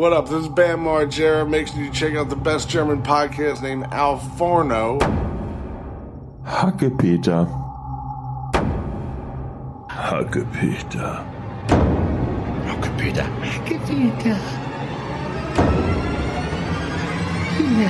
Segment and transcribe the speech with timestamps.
[0.00, 0.30] What up?
[0.30, 1.46] This is Bam Margera.
[1.46, 4.98] Make sure you check out the best German podcast named Al Forno.
[6.42, 7.44] Hackepeter.
[9.90, 11.22] Hackepeter.
[12.64, 13.24] Hackepeter.
[13.44, 14.38] Hackepeter.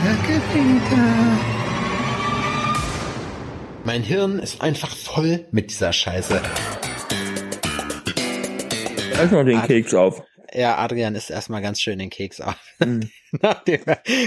[0.02, 1.06] Hackepeter.
[3.84, 6.40] Mein Hirn ist einfach voll mit dieser Scheiße.
[9.12, 10.24] Erstmal den Keks auf.
[10.52, 12.56] Ja, Adrian ist erstmal ganz schön den Keks auf.
[12.80, 13.10] Mhm.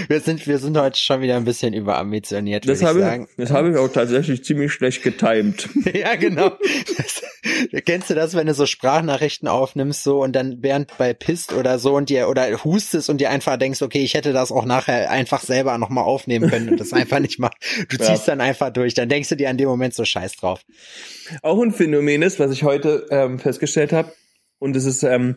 [0.08, 3.28] wir sind, wir sind heute schon wieder ein bisschen überambitioniert, das habe ich sagen.
[3.36, 5.68] Das habe ich auch tatsächlich ziemlich schlecht getimed.
[5.94, 6.52] ja, genau.
[6.96, 7.22] Das,
[7.84, 11.78] kennst du das, wenn du so Sprachnachrichten aufnimmst so und dann während bei pisst oder
[11.78, 15.10] so und dir oder hustest und dir einfach denkst, okay, ich hätte das auch nachher
[15.10, 17.56] einfach selber nochmal aufnehmen können und das einfach nicht machen.
[17.90, 18.32] Du ziehst ja.
[18.34, 20.62] dann einfach durch, dann denkst du dir an dem Moment so scheiß drauf.
[21.42, 24.12] Auch ein Phänomen ist, was ich heute ähm, festgestellt habe
[24.58, 25.36] und es ist ähm,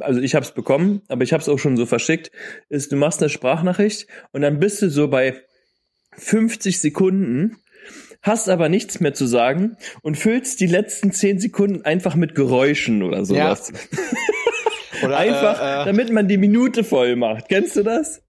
[0.00, 2.30] also ich habe es bekommen, aber ich habe es auch schon so verschickt,
[2.68, 5.40] ist, du machst eine Sprachnachricht und dann bist du so bei
[6.16, 7.56] 50 Sekunden,
[8.22, 13.02] hast aber nichts mehr zu sagen und füllst die letzten 10 Sekunden einfach mit Geräuschen
[13.02, 13.72] oder sowas.
[13.72, 15.06] Ja.
[15.06, 15.84] oder, einfach, äh, äh.
[15.86, 17.48] damit man die Minute voll macht.
[17.48, 18.23] Kennst du das?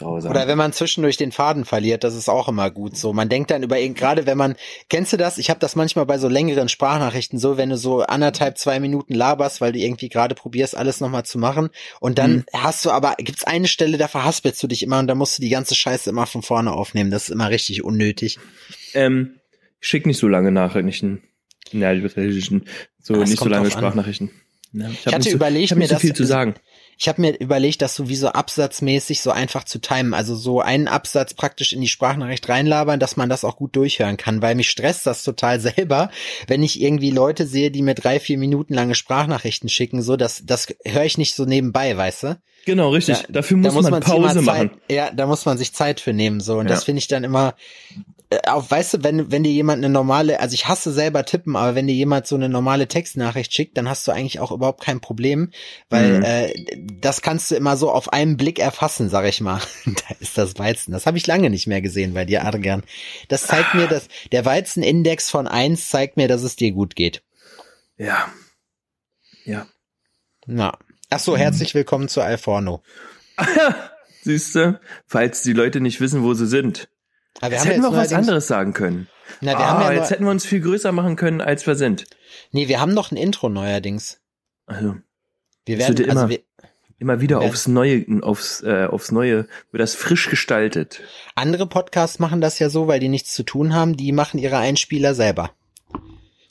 [0.00, 0.30] Grausam.
[0.30, 3.12] Oder wenn man zwischendurch den Faden verliert, das ist auch immer gut so.
[3.12, 4.56] Man denkt dann über gerade wenn man
[4.88, 5.38] kennst du das?
[5.38, 9.14] Ich habe das manchmal bei so längeren Sprachnachrichten so, wenn du so anderthalb zwei Minuten
[9.14, 11.70] laberst, weil du irgendwie gerade probierst alles nochmal zu machen
[12.00, 12.44] und dann mhm.
[12.52, 15.42] hast du aber gibt's eine Stelle, da verhaspelst du dich immer und da musst du
[15.42, 17.10] die ganze Scheiße immer von vorne aufnehmen.
[17.10, 18.38] Das ist immer richtig unnötig.
[18.94, 19.36] Ähm,
[19.80, 21.22] schick nicht so lange Nachrichten.
[21.72, 21.90] Ja,
[23.00, 24.30] so das nicht so lange Sprachnachrichten.
[24.72, 26.54] Ja, ich, ich hatte so, überlegt, ich mir so das viel zu sagen.
[27.02, 31.32] Ich habe mir überlegt, das sowieso absatzmäßig so einfach zu timen, also so einen Absatz
[31.32, 35.06] praktisch in die Sprachnachricht reinlabern, dass man das auch gut durchhören kann, weil mich stresst
[35.06, 36.10] das total selber,
[36.46, 40.42] wenn ich irgendwie Leute sehe, die mir drei, vier Minuten lange Sprachnachrichten schicken, so das,
[40.44, 42.40] das höre ich nicht so nebenbei, weißt du?
[42.66, 43.18] Genau, richtig.
[43.22, 44.70] Da, Dafür muss, da muss man, man Pause Zeit, machen.
[44.90, 46.58] Ja, da muss man sich Zeit für nehmen, so.
[46.58, 46.74] Und ja.
[46.74, 47.54] das finde ich dann immer,
[48.30, 51.56] äh, auch, weißt du, wenn, wenn dir jemand eine normale, also ich hasse selber tippen,
[51.56, 54.82] aber wenn dir jemand so eine normale Textnachricht schickt, dann hast du eigentlich auch überhaupt
[54.82, 55.50] kein Problem,
[55.88, 56.24] weil mhm.
[56.24, 56.54] äh,
[57.00, 59.60] das kannst du immer so auf einen Blick erfassen, sag ich mal.
[59.84, 60.92] da ist das Weizen.
[60.92, 62.84] Das habe ich lange nicht mehr gesehen bei dir, Adrian.
[63.28, 67.22] Das zeigt mir, dass der Weizenindex von eins zeigt mir, dass es dir gut geht.
[67.96, 68.32] Ja.
[69.44, 69.66] Ja.
[70.46, 70.78] Na.
[71.12, 72.84] Ach so, herzlich willkommen zu Alforno.
[74.22, 74.78] Siehst du,
[75.08, 76.88] falls die Leute nicht wissen, wo sie sind.
[77.40, 79.08] Aber wir jetzt hätten wir auch was anderes sagen können.
[79.40, 81.74] Na, wir ah, haben ja jetzt hätten wir uns viel größer machen können, als wir
[81.74, 82.04] sind.
[82.52, 84.20] Nee, wir haben noch ein Intro neuerdings.
[84.66, 84.98] Also,
[85.66, 86.40] wir werden also immer, wir,
[87.00, 91.00] immer wieder aufs Neue, aufs, äh, aufs Neue, wird das frisch gestaltet.
[91.34, 94.58] Andere Podcasts machen das ja so, weil die nichts zu tun haben, die machen ihre
[94.58, 95.50] Einspieler selber.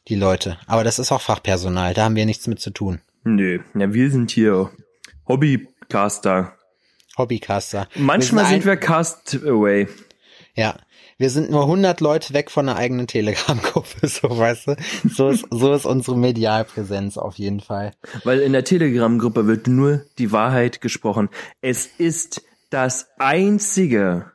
[0.09, 0.57] Die Leute.
[0.67, 2.99] Aber das ist auch Fachpersonal, da haben wir nichts mit zu tun.
[3.35, 4.71] Nö, ja, wir sind hier
[5.27, 6.57] Hobbycaster.
[7.17, 7.87] Hobbycaster.
[7.95, 9.87] Manchmal wir sind, sind wir Castaway.
[10.55, 10.75] Ja,
[11.19, 14.75] wir sind nur 100 Leute weg von der eigenen Telegram-Gruppe, so weißt du.
[15.07, 17.91] So ist, so ist unsere Medialpräsenz auf jeden Fall.
[18.23, 21.29] Weil in der Telegram-Gruppe wird nur die Wahrheit gesprochen.
[21.61, 22.41] Es ist
[22.71, 24.31] das einzige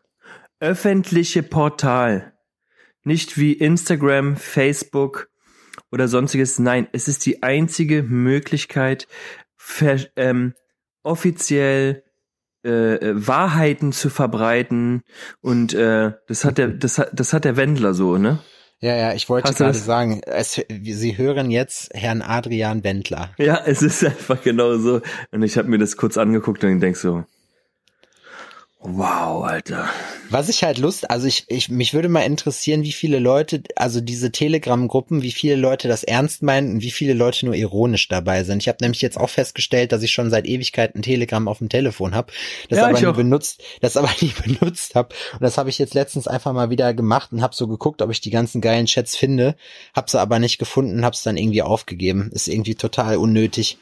[0.61, 2.33] öffentliche Portal.
[3.03, 5.29] Nicht wie Instagram, Facebook
[5.95, 6.59] oder sonstiges.
[6.59, 9.07] Nein, es ist die einzige Möglichkeit,
[10.17, 10.53] ähm,
[11.05, 12.03] offiziell
[12.65, 15.03] äh, äh, Wahrheiten zu verbreiten
[15.41, 18.41] und äh, das hat der das hat das hat der Wendler so ne?
[18.81, 23.31] Ja ja ich wollte gerade sagen es, Sie hören jetzt Herrn Adrian Wendler.
[23.39, 25.03] Ja es ist einfach genau so.
[25.31, 27.25] Und ich habe mir das kurz angeguckt und denk so
[28.87, 29.89] Wow, Alter.
[30.29, 34.03] Was ich halt Lust, also ich, ich, mich würde mal interessieren, wie viele Leute, also
[34.03, 38.45] diese Telegram-Gruppen, wie viele Leute das ernst meinen und wie viele Leute nur ironisch dabei
[38.45, 38.59] sind.
[38.59, 42.15] Ich habe nämlich jetzt auch festgestellt, dass ich schon seit Ewigkeiten Telegram auf dem Telefon
[42.15, 42.31] habe,
[42.69, 43.17] das ja, aber nie auch.
[43.17, 45.15] benutzt, das aber nie benutzt habe.
[45.33, 48.11] Und das habe ich jetzt letztens einfach mal wieder gemacht und habe so geguckt, ob
[48.11, 49.57] ich die ganzen geilen Chats finde,
[49.95, 52.31] habe sie aber nicht gefunden, habe es dann irgendwie aufgegeben.
[52.35, 53.79] Ist irgendwie total unnötig.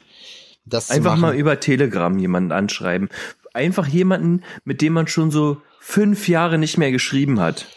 [0.65, 3.09] Das Einfach mal über Telegram jemanden anschreiben
[3.53, 7.67] einfach jemanden, mit dem man schon so fünf Jahre nicht mehr geschrieben hat.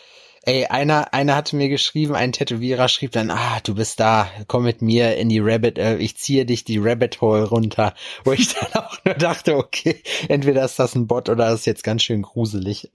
[0.43, 4.63] Ey, einer, einer hatte mir geschrieben, ein Tätowierer schrieb dann, ah, du bist da, komm
[4.63, 7.95] mit mir in die Rabbit, äh, ich ziehe dich die Rabbit Hole runter.
[8.25, 11.67] Wo ich dann auch nur dachte, okay, entweder ist das ein Bot oder das ist
[11.67, 12.91] jetzt ganz schön gruselig.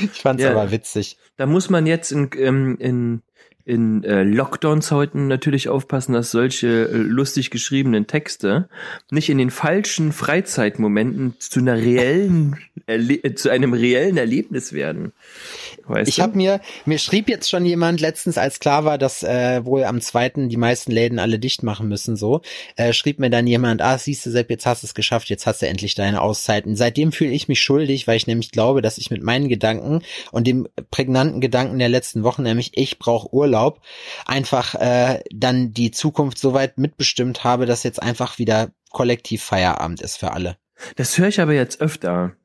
[0.00, 1.16] ich fand's ja, aber witzig.
[1.36, 3.22] Da muss man jetzt in, ähm, in
[3.68, 8.70] in äh, Lockdown-Zeiten natürlich aufpassen, dass solche äh, lustig geschriebenen Texte
[9.10, 12.56] nicht in den falschen Freizeitmomenten zu einer reellen,
[12.86, 15.12] Erle äh, zu einem reellen Erlebnis werden.
[15.86, 19.62] Weißt ich habe mir, mir schrieb jetzt schon jemand letztens, als klar war, dass äh,
[19.66, 22.40] wohl am zweiten die meisten Läden alle dicht machen müssen, so,
[22.76, 25.46] äh, schrieb mir dann jemand, ah, siehst du, Sepp, jetzt hast du es geschafft, jetzt
[25.46, 26.74] hast du endlich deine Auszeiten.
[26.74, 30.00] Seitdem fühle ich mich schuldig, weil ich nämlich glaube, dass ich mit meinen Gedanken
[30.32, 33.57] und dem prägnanten Gedanken der letzten Wochen, nämlich ich brauche Urlaub,
[34.26, 40.00] einfach äh, dann die Zukunft so weit mitbestimmt habe, dass jetzt einfach wieder kollektiv Feierabend
[40.00, 40.56] ist für alle.
[40.96, 42.36] Das höre ich aber jetzt öfter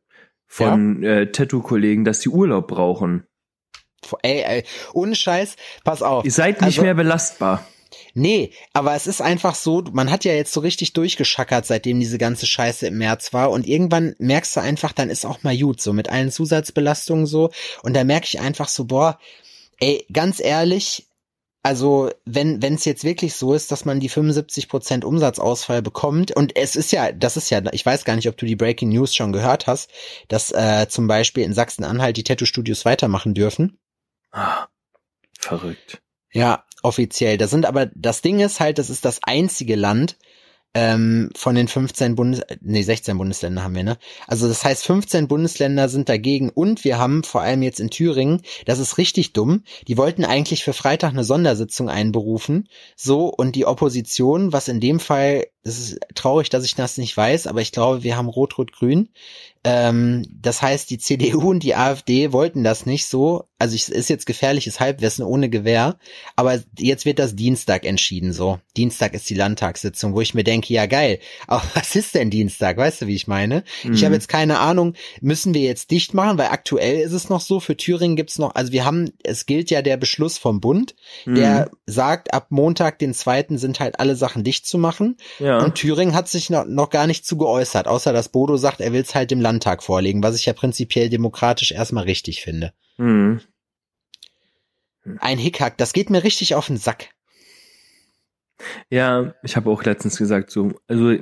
[0.47, 1.09] von ja?
[1.09, 3.25] äh, Tattoo-Kollegen, dass die Urlaub brauchen.
[4.21, 4.63] Ey, ey,
[4.93, 6.25] ohne Scheiß, pass auf.
[6.25, 7.65] Ihr seid nicht also, mehr belastbar.
[8.13, 12.17] Nee, aber es ist einfach so, man hat ja jetzt so richtig durchgeschackert, seitdem diese
[12.17, 15.81] ganze Scheiße im März war und irgendwann merkst du einfach, dann ist auch mal gut,
[15.81, 17.51] so mit allen Zusatzbelastungen so
[17.81, 19.19] und da merke ich einfach so, boah,
[19.83, 21.07] ey, ganz ehrlich,
[21.61, 26.31] also wenn wenn es jetzt wirklich so ist, dass man die 75 Prozent Umsatzausfall bekommt
[26.31, 28.89] und es ist ja, das ist ja, ich weiß gar nicht, ob du die Breaking
[28.89, 29.89] News schon gehört hast,
[30.27, 33.77] dass äh, zum Beispiel in Sachsen-Anhalt die Tattoo-Studios weitermachen dürfen.
[34.31, 34.67] Ah,
[35.37, 36.01] verrückt.
[36.31, 37.37] Ja, offiziell.
[37.37, 40.17] Das sind aber, das Ding ist halt, das ist das einzige Land,
[40.73, 43.97] ähm, von den 15 Bundes, nee, 16 Bundesländer haben wir, ne?
[44.27, 48.41] Also das heißt, 15 Bundesländer sind dagegen und wir haben vor allem jetzt in Thüringen,
[48.65, 53.65] das ist richtig dumm, die wollten eigentlich für Freitag eine Sondersitzung einberufen, so, und die
[53.65, 57.71] Opposition, was in dem Fall, das ist traurig, dass ich das nicht weiß, aber ich
[57.71, 59.09] glaube, wir haben Rot-Rot-Grün,
[59.65, 63.45] ähm, das heißt, die CDU und die AfD wollten das nicht so.
[63.59, 65.97] Also es ist jetzt gefährliches Halbwissen ohne Gewehr.
[66.35, 68.59] Aber jetzt wird das Dienstag entschieden so.
[68.75, 71.19] Dienstag ist die Landtagssitzung, wo ich mir denke, ja geil.
[71.47, 72.75] Aber was ist denn Dienstag?
[72.75, 73.63] Weißt du, wie ich meine?
[73.83, 73.93] Mhm.
[73.93, 74.95] Ich habe jetzt keine Ahnung.
[75.21, 76.37] Müssen wir jetzt dicht machen?
[76.37, 77.61] Weil aktuell ist es noch so.
[77.61, 80.93] Für Thüringen gibt's noch, also wir haben, es gilt ja der Beschluss vom Bund,
[81.25, 81.35] mhm.
[81.35, 85.15] der sagt, ab Montag, den zweiten, sind halt alle Sachen dicht zu machen.
[85.39, 85.52] Ja.
[85.59, 88.93] Und Thüringen hat sich noch, noch gar nicht zu geäußert, außer dass Bodo sagt, er
[88.93, 92.73] will's halt dem Land Landtag vorlegen, was ich ja prinzipiell demokratisch erstmal richtig finde.
[92.97, 93.41] Mhm.
[95.19, 97.09] Ein Hickhack, das geht mir richtig auf den Sack.
[98.89, 101.15] Ja, ich habe auch letztens gesagt, so, also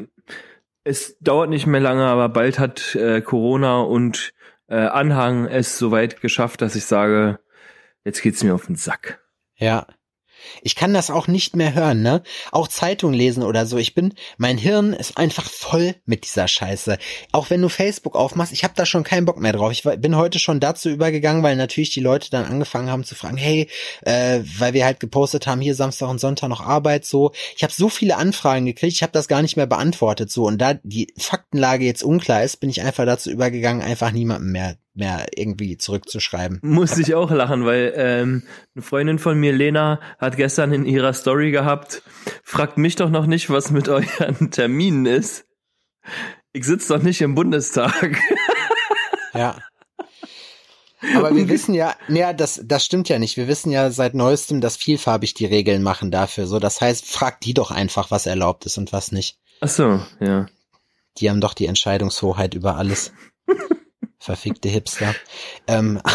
[0.83, 4.33] es dauert nicht mehr lange, aber bald hat äh, Corona und
[4.67, 7.39] äh, Anhang es soweit geschafft, dass ich sage,
[8.03, 9.21] jetzt geht's mir auf den Sack.
[9.55, 9.87] Ja.
[10.61, 12.23] Ich kann das auch nicht mehr hören, ne?
[12.51, 13.77] Auch Zeitung lesen oder so.
[13.77, 16.97] Ich bin, mein Hirn ist einfach voll mit dieser Scheiße.
[17.31, 19.71] Auch wenn du Facebook aufmachst, ich habe da schon keinen Bock mehr drauf.
[19.71, 23.37] Ich bin heute schon dazu übergegangen, weil natürlich die Leute dann angefangen haben zu fragen,
[23.37, 23.69] hey,
[24.01, 27.31] äh, weil wir halt gepostet haben, hier Samstag und Sonntag noch Arbeit, so.
[27.55, 30.45] Ich habe so viele Anfragen gekriegt, ich habe das gar nicht mehr beantwortet, so.
[30.45, 34.77] Und da die Faktenlage jetzt unklar ist, bin ich einfach dazu übergegangen, einfach niemandem mehr
[34.93, 36.59] mehr irgendwie zurückzuschreiben.
[36.61, 38.43] Musste ich auch lachen, weil ähm,
[38.75, 42.03] eine Freundin von mir, Lena, hat gestern in ihrer Story gehabt,
[42.43, 45.45] fragt mich doch noch nicht, was mit euren Terminen ist.
[46.53, 48.17] Ich sitze doch nicht im Bundestag.
[49.33, 49.57] Ja.
[51.15, 53.35] Aber wir wissen ja, naja, das, das stimmt ja nicht.
[53.37, 56.45] Wir wissen ja seit neuestem, dass vielfarbig die Regeln machen dafür.
[56.45, 59.39] So, das heißt, fragt die doch einfach, was erlaubt ist und was nicht.
[59.61, 60.47] Ach so, ja.
[61.17, 63.13] Die haben doch die Entscheidungshoheit über alles.
[64.21, 65.15] Verfickte Hipster.
[65.65, 65.99] Ähm,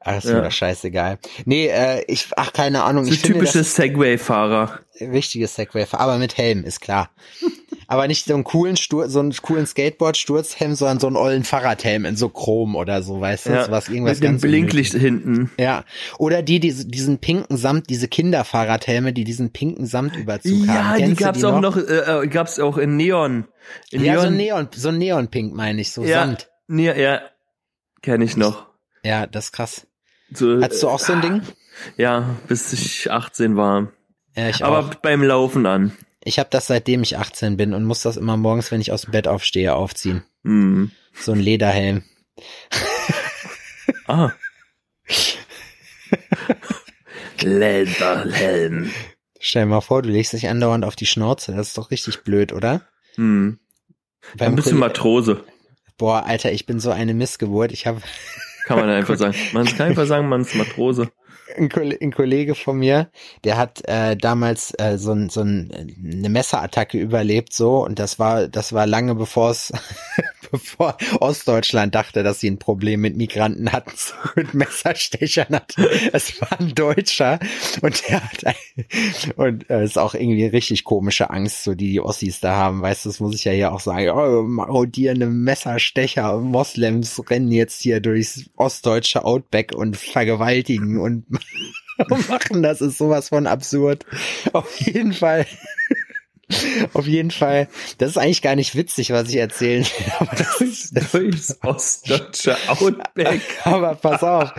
[0.00, 0.40] Ach, ist ja.
[0.40, 1.18] mir scheißegal.
[1.44, 3.04] Nee, äh, ich, ach, keine Ahnung.
[3.04, 4.80] So ich typische Segway-Fahrer.
[5.00, 7.10] Richtige Segway-Fahrer, aber mit Helm, ist klar.
[7.90, 12.04] Aber nicht so einen coolen Stur so einen coolen Skateboard-Sturzhelm, sondern so einen ollen Fahrradhelm
[12.04, 15.24] in so Chrom oder so, weißt du, ja, was irgendwas mit dem Blinklicht unnötig.
[15.24, 15.50] hinten.
[15.58, 15.84] Ja.
[16.16, 21.00] Oder die, die diesen pinken Samt, diese Kinderfahrradhelme, die diesen pinken Samtüberzug ja, haben.
[21.00, 23.48] Ja, die gab's die auch noch, äh, äh, gab's auch in Neon.
[23.90, 24.22] In ja, Neon.
[24.22, 26.48] so Neon, so Neonpink meine ich, so ja, Samt.
[26.68, 27.22] Ja, ja,
[28.02, 28.68] kenne ich noch.
[29.02, 29.88] Ja, das ist krass.
[30.32, 31.42] So, Hattest du auch so ein Ding?
[31.96, 33.88] Ja, bis ich 18 war.
[34.36, 34.94] Ja, ich Aber auch.
[34.94, 35.90] beim Laufen an.
[36.22, 39.02] Ich habe das seitdem ich 18 bin und muss das immer morgens, wenn ich aus
[39.02, 40.22] dem Bett aufstehe, aufziehen.
[40.42, 40.90] Mhm.
[41.14, 42.04] So ein Lederhelm.
[44.06, 44.32] ah.
[47.40, 48.90] Lederhelm.
[49.38, 51.54] Stell dir mal vor, du legst dich andauernd auf die Schnauze.
[51.54, 52.82] Das ist doch richtig blöd, oder?
[53.14, 53.58] Hm.
[54.38, 55.42] Ein bisschen Matrose.
[55.96, 57.72] Boah, Alter, ich bin so eine Missgeburt.
[57.72, 58.02] Ich habe
[58.70, 59.34] kann man einfach sagen.
[59.52, 61.10] Man kann einfach sagen, man ist Matrose.
[61.56, 63.10] Ein, Kollege von mir,
[63.44, 65.70] der hat äh, damals äh, so, ein, so ein,
[66.02, 67.84] eine Messerattacke überlebt, so.
[67.84, 69.72] Und das war das war lange bevor es
[70.50, 73.92] bevor Ostdeutschland dachte, dass sie ein Problem mit Migranten hatten,
[74.36, 75.86] mit Messerstechern hatten.
[76.12, 77.38] Es war ein Deutscher
[77.82, 78.56] und der hat
[79.36, 83.04] und äh, ist auch irgendwie richtig komische Angst, so die die Ossis da haben, weißt
[83.04, 84.10] du, das muss ich ja hier auch sagen.
[84.10, 91.26] Oh, marodierende Messerstecher, Moslems rennen jetzt hier durchs ostdeutsche Outback und vergewaltigen und
[92.28, 92.62] machen.
[92.62, 94.06] Das ist sowas von absurd.
[94.52, 95.46] Auf jeden Fall.
[96.94, 97.68] Auf jeden Fall.
[97.98, 100.12] Das ist eigentlich gar nicht witzig, was ich erzählen will.
[100.18, 103.42] Aber das ist das ostdeutsche Outback.
[103.64, 104.52] Aber pass auf,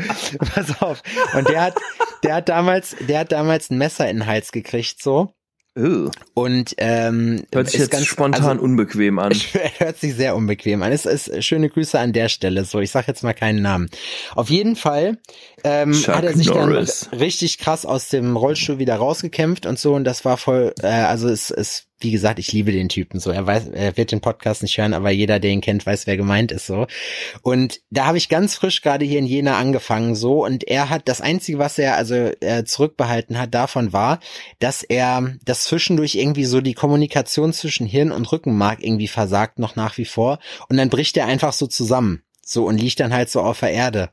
[0.53, 1.01] pass auf.
[1.36, 1.75] Und der hat,
[2.24, 5.33] der hat damals, der hat damals ein Messer in den Hals gekriegt, so.
[5.74, 9.32] Und ähm, hört sich jetzt ganz spontan also, unbequem an.
[9.78, 10.92] Hört sich sehr unbequem an.
[10.92, 12.66] Es ist schöne Grüße an der Stelle.
[12.66, 13.90] So, ich sag jetzt mal keinen Namen.
[14.36, 15.18] Auf jeden Fall
[15.63, 17.08] ähm, hat er sich Norris.
[17.10, 19.94] dann richtig krass aus dem Rollstuhl wieder rausgekämpft und so.
[19.94, 20.74] Und das war voll.
[20.82, 23.31] Äh, also es, es wie gesagt, ich liebe den Typen so.
[23.31, 26.17] Er weiß, er wird den Podcast nicht hören, aber jeder, der ihn kennt, weiß, wer
[26.17, 26.88] gemeint ist so.
[27.41, 31.08] Und da habe ich ganz frisch gerade hier in Jena angefangen so und er hat
[31.08, 34.20] das einzige, was er also äh, zurückbehalten hat, davon war,
[34.60, 39.75] dass er das zwischendurch irgendwie so die Kommunikation zwischen Hirn und Rückenmark irgendwie versagt noch
[39.75, 40.39] nach wie vor
[40.70, 43.72] und dann bricht er einfach so zusammen so und liegt dann halt so auf der
[43.72, 44.10] Erde.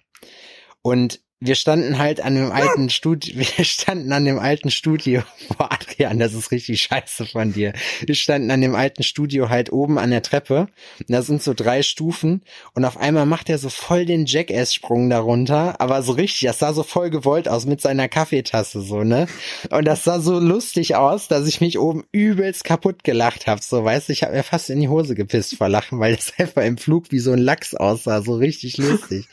[0.82, 5.22] Und wir standen halt an dem alten Studio, wir standen an dem alten Studio,
[5.58, 7.72] boah Adrian, das ist richtig scheiße von dir.
[8.04, 10.68] Wir standen an dem alten Studio halt oben an der Treppe
[10.98, 12.42] und da sind so drei Stufen
[12.74, 16.72] und auf einmal macht er so voll den Jackass-Sprung darunter, aber so richtig, das sah
[16.72, 19.28] so voll gewollt aus mit seiner Kaffeetasse so, ne?
[19.70, 23.84] Und das sah so lustig aus, dass ich mich oben übelst kaputt gelacht hab, so,
[23.84, 26.62] weißt du, ich hab mir fast in die Hose gepisst vor Lachen, weil das einfach
[26.62, 29.26] im Flug wie so ein Lachs aussah, so richtig lustig.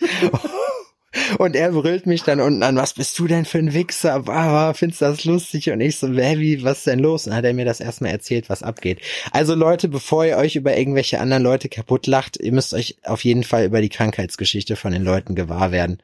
[1.38, 4.24] Und er brüllt mich dann unten an, was bist du denn für ein Wichser?
[4.27, 5.69] Ah, findest du das lustig?
[5.72, 7.25] Und ich so, Baby, was ist denn los?
[7.25, 9.00] Und dann hat er mir das erstmal erzählt, was abgeht.
[9.31, 13.24] Also Leute, bevor ihr euch über irgendwelche anderen Leute kaputt lacht, ihr müsst euch auf
[13.24, 16.01] jeden Fall über die Krankheitsgeschichte von den Leuten gewahr werden.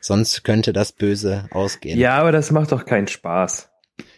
[0.00, 1.98] Sonst könnte das böse ausgehen.
[1.98, 3.70] Ja, aber das macht doch keinen Spaß.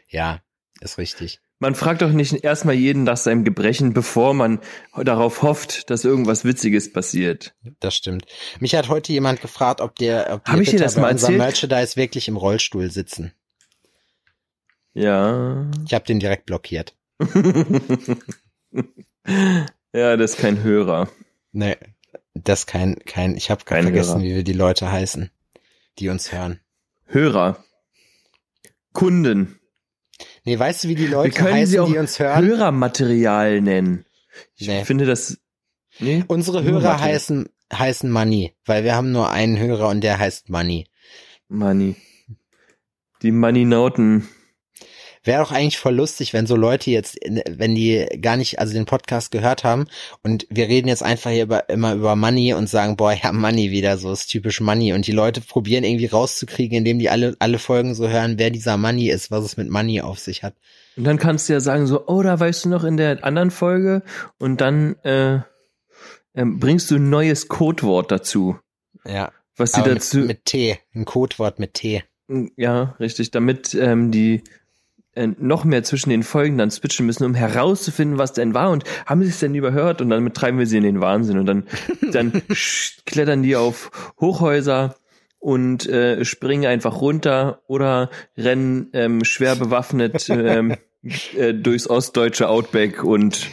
[0.08, 0.40] Ja,
[0.80, 1.40] ist richtig.
[1.64, 4.60] Man fragt doch nicht erstmal jeden nach seinem Gebrechen, bevor man
[4.94, 7.54] darauf hofft, dass irgendwas Witziges passiert.
[7.80, 8.26] Das stimmt.
[8.60, 11.38] Mich hat heute jemand gefragt, ob der, ob Hab ich dir das mal erzählt?
[11.38, 13.32] Merchandise wirklich im Rollstuhl sitzen.
[14.92, 15.70] Ja.
[15.86, 16.94] Ich habe den direkt blockiert.
[19.94, 21.08] ja, das ist kein Hörer.
[21.52, 21.78] Nee,
[22.34, 24.22] das ist kein, kein, ich habe vergessen, Hörer.
[24.22, 25.30] wie wir die Leute heißen,
[25.98, 26.60] die uns hören.
[27.06, 27.64] Hörer.
[28.92, 29.58] Kunden.
[30.44, 32.44] Nee, weißt du, wie die Leute heißen, die uns hören?
[32.44, 34.04] Hörermaterial nennen.
[34.56, 34.84] Ich nee.
[34.84, 35.38] finde das.
[36.00, 40.50] Nee, Unsere Hörer heißen, heißen Money, weil wir haben nur einen Hörer und der heißt
[40.50, 40.86] Money.
[41.48, 41.96] Money.
[43.22, 44.28] Die Money-Nauten.
[45.24, 48.84] Wäre doch eigentlich voll lustig, wenn so Leute jetzt, wenn die gar nicht, also den
[48.84, 49.86] Podcast gehört haben
[50.22, 53.70] und wir reden jetzt einfach hier über, immer über Money und sagen, boah, ja, Money
[53.70, 57.58] wieder, so ist typisch Money und die Leute probieren irgendwie rauszukriegen, indem die alle, alle
[57.58, 60.54] Folgen so hören, wer dieser Money ist, was es mit Money auf sich hat.
[60.96, 63.50] Und dann kannst du ja sagen so, oh, da weißt du noch in der anderen
[63.50, 64.02] Folge
[64.38, 65.36] und dann äh,
[66.34, 68.58] äh, bringst du ein neues Codewort dazu.
[69.06, 69.32] Ja.
[69.56, 72.02] Was sie dazu mit, mit T, ein Codewort mit T.
[72.56, 74.42] Ja, richtig, damit ähm, die
[75.14, 78.70] äh, noch mehr zwischen den Folgen dann switchen müssen, um herauszufinden, was denn war.
[78.70, 80.00] Und haben sie es denn überhört?
[80.00, 81.38] Und dann treiben wir sie in den Wahnsinn.
[81.38, 81.64] Und dann,
[82.12, 82.42] dann
[83.06, 83.90] klettern die auf
[84.20, 84.96] Hochhäuser
[85.38, 90.76] und äh, springen einfach runter oder rennen ähm, schwer bewaffnet ähm,
[91.36, 93.46] äh, durchs ostdeutsche Outback und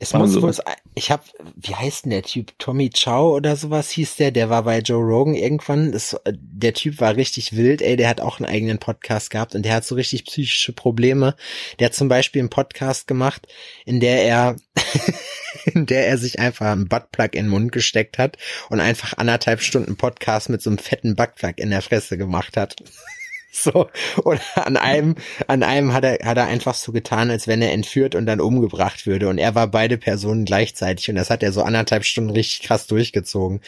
[0.00, 0.40] es muss so.
[0.40, 0.62] bloß,
[0.94, 1.24] ich hab,
[1.56, 2.56] wie heißt denn der Typ?
[2.60, 5.90] Tommy Chow oder sowas hieß der, der war bei Joe Rogan irgendwann.
[5.90, 9.64] Das, der Typ war richtig wild, ey, der hat auch einen eigenen Podcast gehabt und
[9.64, 11.34] der hat so richtig psychische Probleme.
[11.78, 13.48] Der hat zum Beispiel einen Podcast gemacht,
[13.86, 14.56] in der er,
[15.74, 18.36] in der er sich einfach einen Buttplug in den Mund gesteckt hat
[18.70, 22.76] und einfach anderthalb Stunden Podcast mit so einem fetten Buttplug in der Fresse gemacht hat.
[23.60, 23.88] So,
[24.22, 25.14] und an einem,
[25.46, 28.40] an einem hat er, hat er einfach so getan, als wenn er entführt und dann
[28.40, 29.28] umgebracht würde.
[29.28, 31.08] Und er war beide Personen gleichzeitig.
[31.08, 33.60] Und das hat er so anderthalb Stunden richtig krass durchgezogen.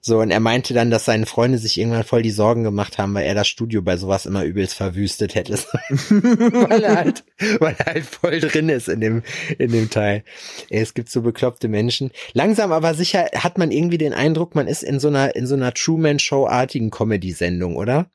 [0.00, 3.12] So, und er meinte dann, dass seine Freunde sich irgendwann voll die Sorgen gemacht haben,
[3.14, 5.54] weil er das Studio bei sowas immer übelst verwüstet hätte.
[6.08, 7.24] weil er halt,
[7.58, 9.22] weil er halt voll drin ist in dem,
[9.58, 10.22] in dem Teil.
[10.70, 12.12] Es gibt so bekloppte Menschen.
[12.32, 15.56] Langsam aber sicher hat man irgendwie den Eindruck, man ist in so einer, in so
[15.56, 18.08] einer Truman-Show-artigen Comedy-Sendung, oder?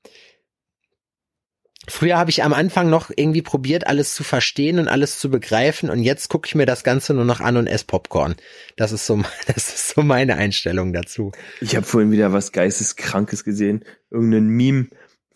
[1.88, 5.90] Früher habe ich am Anfang noch irgendwie probiert, alles zu verstehen und alles zu begreifen
[5.90, 8.36] und jetzt gucke ich mir das Ganze nur noch an und esse Popcorn.
[8.76, 11.32] Das ist so, das ist so meine Einstellung dazu.
[11.60, 13.84] Ich habe vorhin wieder was Geisteskrankes gesehen.
[14.12, 14.88] Irgendein Meme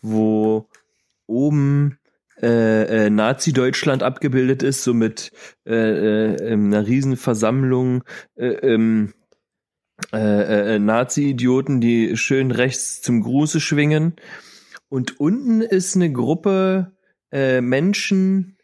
[0.05, 0.69] wo
[1.25, 1.97] oben
[2.41, 5.31] äh, äh, Nazi-Deutschland abgebildet ist, so mit
[5.65, 8.03] äh, äh, einer Riesenversammlung
[8.35, 9.13] äh, ähm,
[10.13, 14.15] äh, äh, Nazi-Idioten, die schön rechts zum Gruße schwingen.
[14.95, 16.93] Und unten ist eine Gruppe
[17.29, 18.55] äh, Menschen,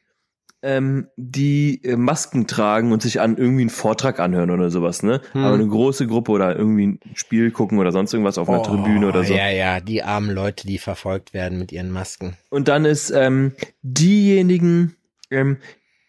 [0.61, 5.19] ähm, die äh, Masken tragen und sich an irgendwie einen Vortrag anhören oder sowas, ne?
[5.33, 5.43] Hm.
[5.43, 9.09] Aber eine große Gruppe oder irgendwie ein Spiel gucken oder sonst irgendwas auf einer Tribüne
[9.09, 9.33] oder so.
[9.33, 12.37] Oh, Ja, ja, die armen Leute, die verfolgt werden mit ihren Masken.
[12.49, 14.95] Und dann ist ähm, diejenigen,
[15.31, 15.57] ähm,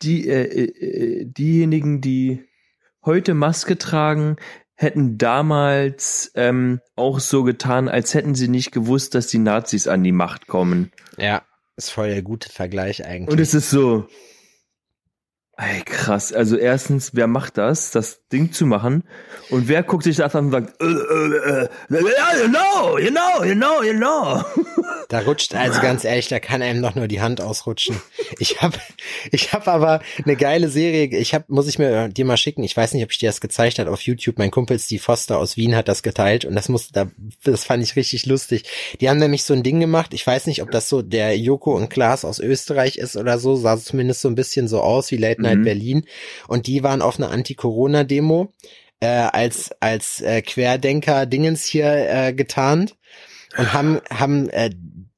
[0.03, 2.45] die äh, äh, diejenigen, die
[3.05, 4.37] heute Maske tragen,
[4.83, 10.03] hätten damals ähm, auch so getan, als hätten sie nicht gewusst, dass die Nazis an
[10.03, 10.93] die Macht kommen.
[11.17, 11.43] Ja,
[11.77, 13.33] ist voll der gute Vergleich eigentlich.
[13.33, 14.07] Und es ist so,
[15.57, 16.33] ey, krass.
[16.33, 19.05] Also erstens, wer macht das, das Ding zu machen?
[19.51, 23.45] Und wer guckt sich das an und sagt, äh, äh, äh, you know, you know,
[23.45, 24.43] you know, you know.
[25.09, 28.01] Da rutscht, also ganz ehrlich, da kann einem doch nur die Hand ausrutschen.
[28.39, 28.79] Ich habe
[29.31, 32.77] ich hab aber eine geile Serie, ich habe, muss ich mir dir mal schicken, ich
[32.77, 35.57] weiß nicht, ob ich dir das gezeigt hat auf YouTube, mein Kumpel Steve Foster aus
[35.57, 37.11] Wien hat das geteilt und das musste da,
[37.45, 38.65] das fand ich richtig lustig.
[39.01, 41.77] Die haben nämlich so ein Ding gemacht, ich weiß nicht, ob das so der Joko
[41.77, 45.17] und Klaas aus Österreich ist oder so, sah zumindest so ein bisschen so aus wie
[45.17, 45.65] Late Night Mhm.
[45.65, 46.05] Berlin
[46.49, 48.53] und die waren auf einer Anti-Corona-Demo
[49.01, 52.97] äh, als, als äh, Querdenker-Dingens hier äh, getarnt
[53.57, 54.71] und haben, haben äh,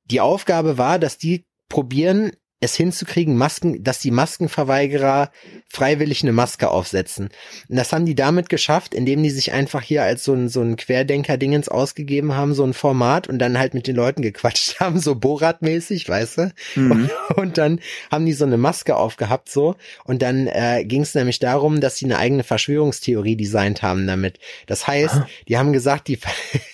[0.05, 2.33] die Aufgabe war, dass die probieren,
[2.64, 5.30] es hinzukriegen, Masken, dass die Maskenverweigerer
[5.68, 7.30] freiwillig eine Maske aufsetzen.
[7.68, 10.61] Und das haben die damit geschafft, indem die sich einfach hier als so ein, so
[10.61, 15.00] ein Querdenker-Dingens ausgegeben haben, so ein Format und dann halt mit den Leuten gequatscht haben,
[15.00, 16.52] so Borat-mäßig, weißt du?
[16.76, 17.11] Mhm.
[17.37, 17.80] Und dann
[18.11, 21.97] haben die so eine Maske aufgehabt so und dann äh, ging es nämlich darum, dass
[21.97, 24.38] sie eine eigene Verschwörungstheorie designt haben damit.
[24.66, 26.18] Das heißt, die haben gesagt, die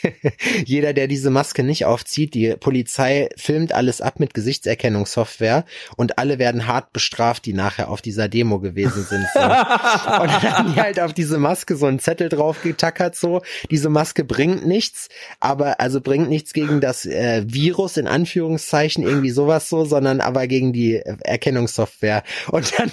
[0.64, 5.64] jeder, der diese Maske nicht aufzieht, die Polizei filmt alles ab mit Gesichtserkennungssoftware
[5.96, 9.26] und alle werden hart bestraft, die nachher auf dieser Demo gewesen sind.
[9.34, 9.40] So.
[9.40, 13.42] und dann haben die halt auf diese Maske so einen Zettel drauf getackert so.
[13.70, 15.08] Diese Maske bringt nichts,
[15.40, 20.46] aber also bringt nichts gegen das äh, Virus in Anführungszeichen irgendwie sowas so, sondern aber
[20.46, 22.22] gegen die äh, Erkennungssoftware.
[22.50, 22.90] Und dann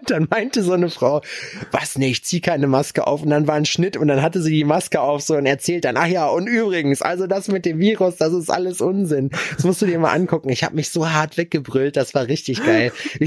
[0.00, 1.22] und dann meinte so eine Frau,
[1.70, 3.22] was nicht, ich zieh keine Maske auf.
[3.22, 5.84] Und dann war ein Schnitt und dann hatte sie die Maske auf so und erzählt
[5.84, 9.30] dann, ach ja, und übrigens, also das mit dem Virus, das ist alles Unsinn.
[9.56, 10.48] Das musst du dir mal angucken.
[10.50, 12.92] Ich habe mich so hart weggebrüllt, das war richtig geil.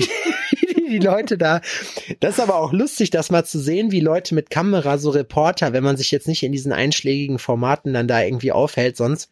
[0.89, 1.61] Die Leute da.
[2.21, 5.73] Das ist aber auch lustig, das mal zu sehen, wie Leute mit Kamera, so Reporter,
[5.73, 9.29] wenn man sich jetzt nicht in diesen einschlägigen Formaten dann da irgendwie aufhält, sonst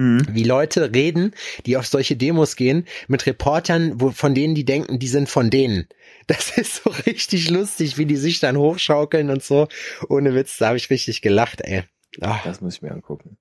[0.00, 0.26] Mhm.
[0.32, 1.34] wie Leute reden,
[1.66, 5.50] die auf solche Demos gehen, mit Reportern, wo, von denen die denken, die sind von
[5.50, 5.88] denen.
[6.26, 9.66] Das ist so richtig lustig, wie die sich dann hochschaukeln und so.
[10.08, 11.82] Ohne Witz, da habe ich richtig gelacht, ey.
[12.20, 13.36] Ach, Das muss ich mir angucken.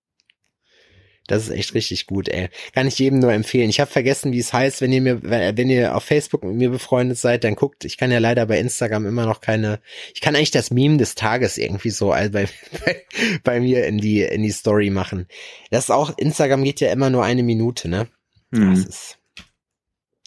[1.31, 2.49] Das ist echt richtig gut, ey.
[2.73, 3.69] Kann ich jedem nur empfehlen.
[3.69, 6.69] Ich habe vergessen, wie es heißt, wenn ihr mir, wenn ihr auf Facebook mit mir
[6.69, 7.85] befreundet seid, dann guckt.
[7.85, 9.79] Ich kann ja leider bei Instagram immer noch keine.
[10.13, 12.47] Ich kann eigentlich das Meme des Tages irgendwie so bei, bei,
[13.43, 15.27] bei mir in die in die Story machen.
[15.71, 18.07] Das ist auch Instagram geht ja immer nur eine Minute, ne?
[18.51, 18.73] Das Mhm.
[18.73, 19.17] ist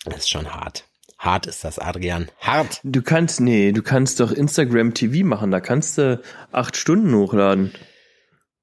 [0.05, 0.85] das ist schon hart.
[1.19, 2.29] Hart ist das, Adrian.
[2.41, 2.81] Hart.
[2.83, 7.73] Du kannst, nee, du kannst doch Instagram TV machen, da kannst du acht Stunden hochladen.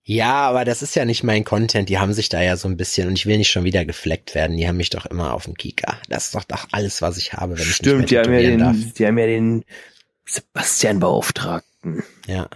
[0.09, 1.87] Ja, aber das ist ja nicht mein Content.
[1.87, 4.33] Die haben sich da ja so ein bisschen und ich will nicht schon wieder gefleckt
[4.33, 4.57] werden.
[4.57, 5.99] Die haben mich doch immer auf dem Kika.
[6.09, 8.93] Das ist doch, doch alles, was ich habe, wenn Stimmt, ich die haben, ja den,
[8.97, 9.65] die haben ja den
[10.25, 12.01] Sebastian Beauftragten.
[12.25, 12.49] Ja.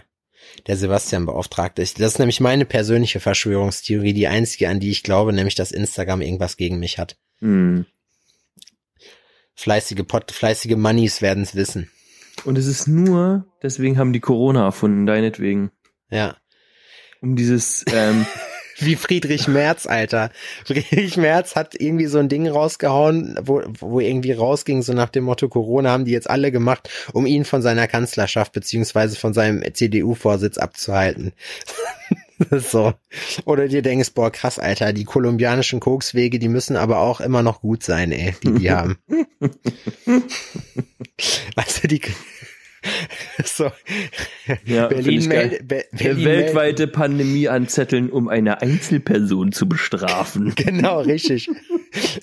[0.65, 1.83] Der Sebastian Beauftragte.
[1.83, 1.99] ist.
[1.99, 6.21] Das ist nämlich meine persönliche Verschwörungstheorie, die einzige, an die ich glaube, nämlich, dass Instagram
[6.21, 7.17] irgendwas gegen mich hat.
[7.37, 7.85] Hm.
[9.53, 11.91] Fleißige Pot, fleißige Moneys werden es wissen.
[12.45, 15.69] Und es ist nur, deswegen haben die Corona erfunden, deinetwegen.
[16.09, 16.35] Ja.
[17.23, 18.25] Um dieses, ähm,
[18.79, 20.31] Wie Friedrich Merz, Alter.
[20.65, 25.23] Friedrich Merz hat irgendwie so ein Ding rausgehauen, wo, wo irgendwie rausging, so nach dem
[25.23, 29.63] Motto Corona haben die jetzt alle gemacht, um ihn von seiner Kanzlerschaft beziehungsweise von seinem
[29.73, 31.33] CDU-Vorsitz abzuhalten.
[32.51, 32.93] so.
[33.45, 37.61] Oder dir denkst, boah, krass, Alter, die kolumbianischen Kokswege, die müssen aber auch immer noch
[37.61, 38.97] gut sein, ey, die die haben.
[41.55, 42.01] weißt du, die,
[43.45, 43.71] so,
[44.65, 50.53] ja, Berlin, meld, Be Eine Berlin weltweite Pandemie anzetteln, um eine Einzelperson zu bestrafen.
[50.63, 51.49] Genau, richtig.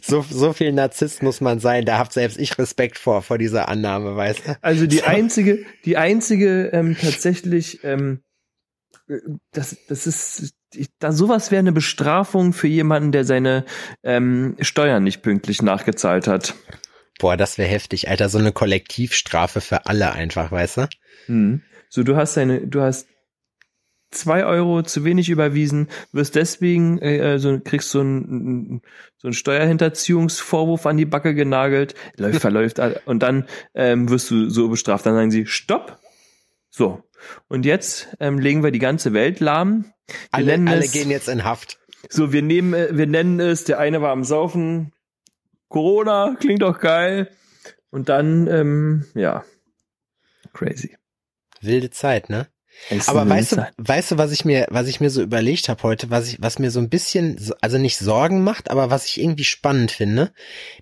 [0.00, 1.84] So, so viel Narzisst muss man sein.
[1.84, 4.58] Da habt selbst ich Respekt vor, vor dieser Annahme, weißt du?
[4.62, 8.20] Also die einzige, die einzige ähm, tatsächlich, ähm,
[9.08, 9.18] äh,
[9.52, 10.54] das, das ist,
[10.98, 13.64] da sowas wäre eine Bestrafung für jemanden, der seine
[14.02, 16.54] ähm, Steuern nicht pünktlich nachgezahlt hat.
[17.20, 18.30] Boah, das wäre heftig, Alter.
[18.30, 20.88] So eine Kollektivstrafe für alle einfach, weißt du?
[21.26, 21.62] Hm.
[21.90, 23.08] So, du hast deine, du hast
[24.10, 28.80] zwei Euro zu wenig überwiesen, wirst deswegen, äh, so, kriegst so einen,
[29.18, 34.70] so einen Steuerhinterziehungsvorwurf an die Backe genagelt, läuft, verläuft, und dann ähm, wirst du so
[34.70, 35.04] bestraft.
[35.04, 35.98] Dann sagen sie, stopp.
[36.70, 37.02] So.
[37.48, 39.92] Und jetzt ähm, legen wir die ganze Welt lahm.
[40.06, 41.78] Wir Alle, alle es, gehen jetzt in Haft.
[42.08, 44.92] So, wir nehmen, äh, wir nennen es, der eine war am Saufen,
[45.70, 47.30] Corona, klingt doch geil.
[47.90, 49.44] Und dann, ähm, ja,
[50.52, 50.96] crazy.
[51.62, 52.46] Wilde Zeit, ne?
[53.08, 56.08] Aber weißt du, weißt du, was ich mir, was ich mir so überlegt habe heute,
[56.10, 59.20] was ich, was mir so ein bisschen, so- also nicht Sorgen macht, aber was ich
[59.20, 60.32] irgendwie spannend finde.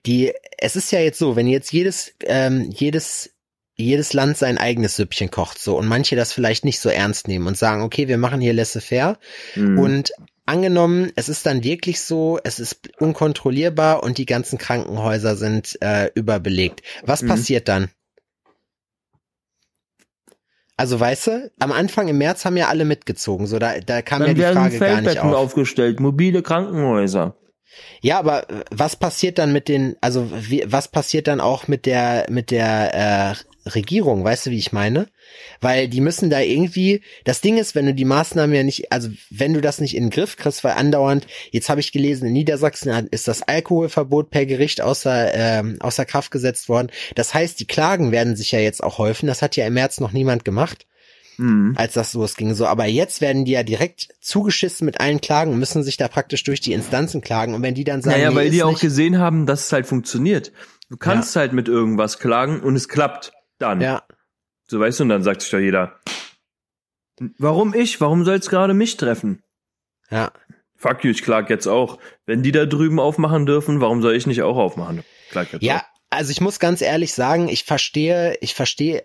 [0.06, 3.34] Die, es ist ja jetzt so, wenn jetzt jedes, ähm, jedes,
[3.78, 7.46] jedes Land sein eigenes Süppchen kocht so und manche das vielleicht nicht so ernst nehmen
[7.46, 9.18] und sagen, okay, wir machen hier laissez-faire
[9.54, 9.78] Mhm.
[9.78, 10.12] und
[10.46, 16.10] angenommen, es ist dann wirklich so, es ist unkontrollierbar und die ganzen Krankenhäuser sind äh,
[16.14, 16.82] überbelegt.
[17.04, 17.28] Was Mhm.
[17.28, 17.88] passiert dann?
[20.76, 24.20] Also weißt du, am Anfang im März haben ja alle mitgezogen, so da, da kam
[24.20, 25.34] ja dann die werden Frage gar nicht auf.
[25.34, 27.36] aufgestellt, mobile Krankenhäuser.
[28.00, 31.86] Ja, aber äh, was passiert dann mit den, also wie, was passiert dann auch mit
[31.86, 32.94] der mit der
[33.66, 34.24] äh, Regierung?
[34.24, 35.08] Weißt du, wie ich meine?
[35.60, 37.02] Weil die müssen da irgendwie.
[37.24, 40.04] Das Ding ist, wenn du die Maßnahmen ja nicht, also wenn du das nicht in
[40.04, 41.26] den Griff kriegst, weil andauernd.
[41.50, 46.30] Jetzt habe ich gelesen, in Niedersachsen ist das Alkoholverbot per Gericht außer ähm, außer Kraft
[46.30, 46.90] gesetzt worden.
[47.14, 49.26] Das heißt, die Klagen werden sich ja jetzt auch häufen.
[49.26, 50.86] Das hat ja im März noch niemand gemacht
[51.38, 51.74] Mhm.
[51.76, 52.54] als das losging.
[52.54, 56.08] So, aber jetzt werden die ja direkt zugeschissen mit allen Klagen und müssen sich da
[56.08, 57.54] praktisch durch die Instanzen klagen.
[57.54, 59.86] Und wenn die dann sagen, Naja, nee, weil die auch gesehen haben, dass es halt
[59.86, 60.52] funktioniert.
[60.90, 63.80] Du kannst halt mit irgendwas klagen und es klappt dann.
[63.80, 64.02] ja,
[64.66, 65.94] So weißt du, und dann sagt sich doch jeder,
[67.38, 68.00] warum ich?
[68.00, 69.42] Warum soll es gerade mich treffen?
[70.10, 70.32] ja,
[70.78, 71.98] Fuck you, ich klag jetzt auch.
[72.24, 75.02] Wenn die da drüben aufmachen dürfen, warum soll ich nicht auch aufmachen?
[75.30, 75.78] Klag jetzt ja.
[75.78, 75.82] auch.
[76.10, 79.04] Also ich muss ganz ehrlich sagen, ich verstehe, ich verstehe.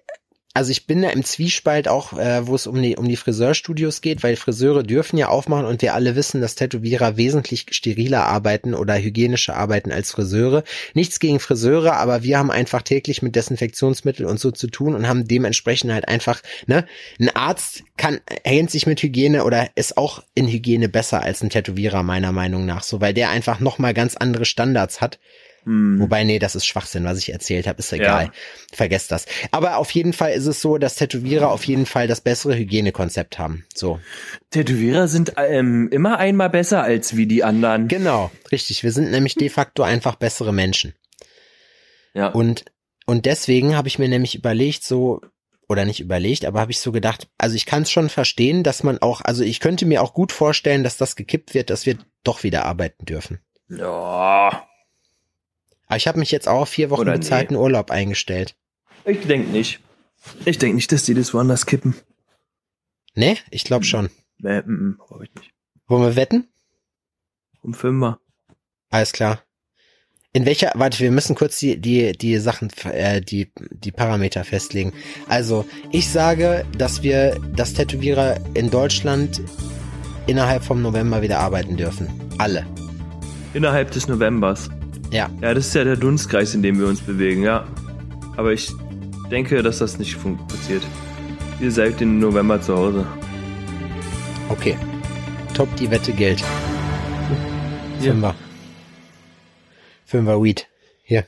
[0.56, 4.02] Also ich bin da im Zwiespalt auch, äh, wo es um die um die Friseurstudios
[4.02, 8.76] geht, weil Friseure dürfen ja aufmachen und wir alle wissen, dass Tätowierer wesentlich steriler arbeiten
[8.76, 10.64] oder hygienischer arbeiten als Friseure.
[10.94, 15.08] Nichts gegen Friseure, aber wir haben einfach täglich mit Desinfektionsmittel und so zu tun und
[15.08, 16.86] haben dementsprechend halt einfach, ne,
[17.20, 21.50] ein Arzt kann hält sich mit Hygiene oder ist auch in Hygiene besser als ein
[21.50, 25.18] Tätowierer meiner Meinung nach, so weil der einfach noch mal ganz andere Standards hat.
[25.66, 26.00] Hm.
[26.00, 28.26] Wobei, nee, das ist Schwachsinn, was ich erzählt habe, ist egal.
[28.26, 28.32] Ja.
[28.74, 29.26] Vergesst das.
[29.52, 33.40] Aber auf jeden Fall ist es so, dass Tätowierer auf jeden Fall das bessere Hygienekonzept
[33.40, 33.66] haben.
[33.74, 34.00] So.
[34.52, 37.88] Tätowierer sind ähm, immer einmal besser als wie die anderen.
[37.88, 38.84] Genau, richtig.
[38.84, 40.94] Wir sind nämlich de facto einfach bessere Menschen.
[42.14, 42.28] Ja.
[42.28, 42.66] Und,
[43.06, 45.22] und deswegen habe ich mir nämlich überlegt, so,
[45.70, 48.84] oder nicht überlegt, aber habe ich so gedacht, also ich kann es schon verstehen, dass
[48.84, 51.98] man auch, also ich könnte mir auch gut vorstellen, dass das gekippt wird, dass wir
[52.24, 53.40] doch wieder arbeiten dürfen.
[53.70, 54.68] ja.
[55.94, 57.20] Aber ich habe mich jetzt auch vier Wochen Oder nee.
[57.20, 58.56] bezahlten Urlaub eingestellt.
[59.06, 59.80] Ich denk nicht.
[60.44, 61.94] Ich denk nicht, dass die das woanders kippen.
[63.14, 63.38] Ne?
[63.52, 64.10] Ich glaube schon.
[64.40, 65.52] Nee, mm, glaub ich nicht.
[65.86, 66.48] Wollen wir wetten?
[67.62, 68.20] Um Fünfer.
[68.90, 69.44] Alles klar.
[70.32, 74.94] In welcher, warte, wir müssen kurz die, die, die Sachen, äh, die, die Parameter festlegen.
[75.28, 79.44] Also, ich sage, dass wir, dass Tätowierer in Deutschland
[80.26, 82.10] innerhalb vom November wieder arbeiten dürfen.
[82.40, 82.66] Alle.
[83.54, 84.72] Innerhalb des Novembers.
[85.14, 85.30] Ja.
[85.42, 87.68] Ja, das ist ja der Dunstkreis, in dem wir uns bewegen, ja.
[88.36, 88.72] Aber ich
[89.30, 90.84] denke, dass das nicht fun- passiert.
[91.62, 93.06] Ihr seid im November zu Hause.
[94.50, 94.76] Okay.
[95.54, 96.40] Top, die Wette gilt.
[98.02, 98.12] Ja.
[98.12, 98.36] Fünfer.
[100.06, 100.68] Fünfer Weed.
[101.04, 101.26] Hier.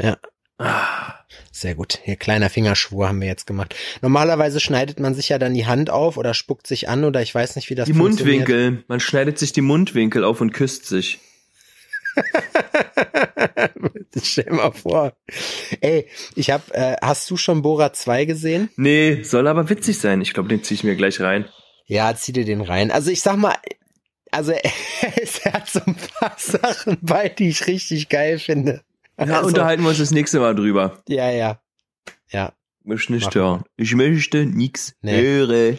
[0.00, 0.16] Ja.
[1.52, 1.98] Sehr gut.
[2.04, 3.74] Hier kleiner Fingerschwur haben wir jetzt gemacht.
[4.00, 7.34] Normalerweise schneidet man sich ja dann die Hand auf oder spuckt sich an oder ich
[7.34, 8.48] weiß nicht, wie das Die funktioniert.
[8.48, 8.84] Mundwinkel.
[8.88, 11.20] Man schneidet sich die Mundwinkel auf und küsst sich.
[14.22, 15.12] Stell mal vor.
[15.80, 18.70] Ey, ich hab, äh, hast du schon Bora 2 gesehen?
[18.76, 20.20] Nee, soll aber witzig sein.
[20.20, 21.46] Ich glaube, den zieh ich mir gleich rein.
[21.86, 22.90] Ja, zieh dir den rein.
[22.90, 23.54] Also ich sag mal,
[24.30, 24.52] also
[25.22, 28.82] es hat so ein paar Sachen bei, die ich richtig geil finde.
[29.18, 31.02] Ja, Also, unterhalten wir uns das nächste Mal drüber.
[31.08, 31.60] Ja, ja.
[32.30, 32.52] Ja.
[32.84, 33.64] Ich nicht Machen hören.
[33.76, 35.22] Ich möchte Nee.
[35.22, 35.78] hören.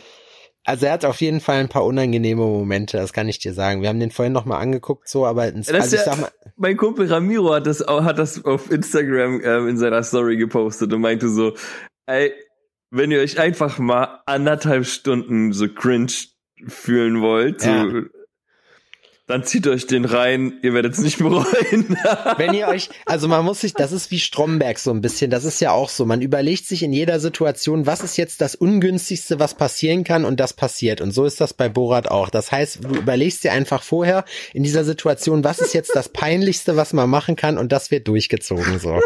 [0.70, 3.82] Also er hat auf jeden Fall ein paar unangenehme Momente, das kann ich dir sagen.
[3.82, 7.12] Wir haben den vorhin noch mal angeguckt, so, aber ins, also ja- mal, Mein Kumpel
[7.12, 11.56] Ramiro hat das, hat das auf Instagram ähm, in seiner Story gepostet und meinte so,
[12.06, 12.34] ey,
[12.92, 16.12] wenn ihr euch einfach mal anderthalb Stunden so cringe
[16.68, 17.88] fühlen wollt, so, Ja.
[19.30, 21.46] Dann zieht euch den rein, ihr werdet es nicht bereuen.
[22.38, 25.46] wenn ihr euch, also man muss sich, das ist wie Stromberg so ein bisschen, das
[25.46, 29.38] ist ja auch so, man überlegt sich in jeder Situation, was ist jetzt das ungünstigste,
[29.40, 32.32] was passieren kann und das passiert und so ist das bei Borat auch.
[32.32, 36.76] Das heißt, du überlegst dir einfach vorher in dieser Situation, was ist jetzt das peinlichste,
[36.76, 39.00] was man machen kann und das wird durchgezogen so.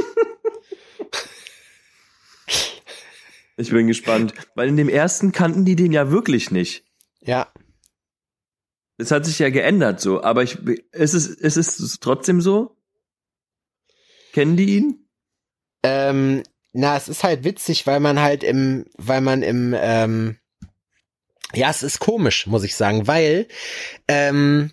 [3.58, 6.86] Ich bin gespannt, weil in dem ersten kannten die den ja wirklich nicht.
[7.22, 7.52] Ja.
[8.98, 10.58] Es hat sich ja geändert so, aber ich,
[10.92, 12.78] ist es, ist es trotzdem so?
[14.34, 15.08] Kennen die ihn?
[15.84, 20.38] Ähm, na, es ist halt witzig, weil man halt im, weil man im, ähm,
[21.54, 23.48] ja, es ist komisch, muss ich sagen, weil,
[24.08, 24.72] ähm,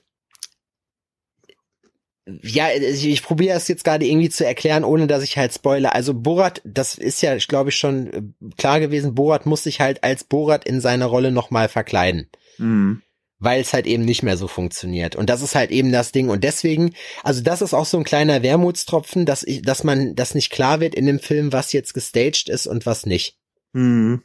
[2.42, 5.94] ja, ich, ich probiere es jetzt gerade irgendwie zu erklären, ohne dass ich halt spoile.
[5.94, 8.22] Also Borat, das ist ja, glaube ich, schon äh,
[8.56, 12.30] klar gewesen, Borat muss sich halt als Borat in seiner Rolle nochmal verkleiden.
[12.58, 13.02] Mhm.
[13.40, 15.16] Weil es halt eben nicht mehr so funktioniert.
[15.16, 16.28] Und das ist halt eben das Ding.
[16.28, 20.34] Und deswegen, also das ist auch so ein kleiner Wermutstropfen, dass ich, dass man, das
[20.34, 23.36] nicht klar wird in dem Film, was jetzt gestaged ist und was nicht.
[23.72, 24.22] Mhm.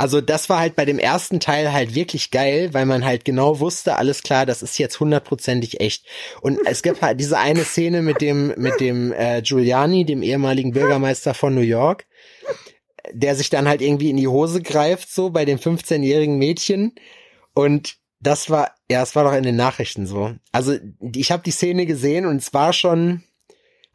[0.00, 3.60] Also das war halt bei dem ersten Teil halt wirklich geil, weil man halt genau
[3.60, 6.06] wusste, alles klar, das ist jetzt hundertprozentig echt.
[6.40, 10.72] Und es gibt halt diese eine Szene mit dem mit dem äh, Giuliani, dem ehemaligen
[10.72, 12.06] Bürgermeister von New York,
[13.12, 16.94] der sich dann halt irgendwie in die Hose greift so bei dem 15-jährigen Mädchen
[17.52, 20.34] und das war ja, es war doch in den Nachrichten so.
[20.52, 20.76] Also
[21.14, 23.22] ich habe die Szene gesehen und es war schon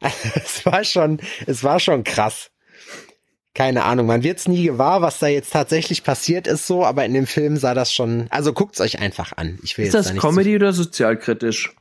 [0.34, 2.50] es war schon es war schon krass
[3.56, 7.14] keine Ahnung, man wird's nie gewahr, was da jetzt tatsächlich passiert ist so, aber in
[7.14, 9.58] dem Film sah das schon, also guckt's euch einfach an.
[9.62, 11.74] Ich will Ist jetzt das da Comedy oder sozialkritisch?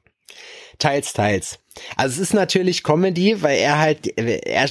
[0.80, 1.60] Teils, teils.
[1.98, 4.70] Also es ist natürlich Comedy, weil er halt, er,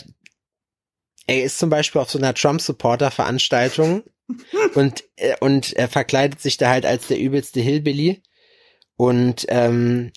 [1.27, 4.05] er ist zum Beispiel auf so einer Trump-Supporter-Veranstaltung
[4.75, 8.23] und, äh, und er verkleidet sich da halt als der übelste Hillbilly
[8.97, 10.13] und ähm,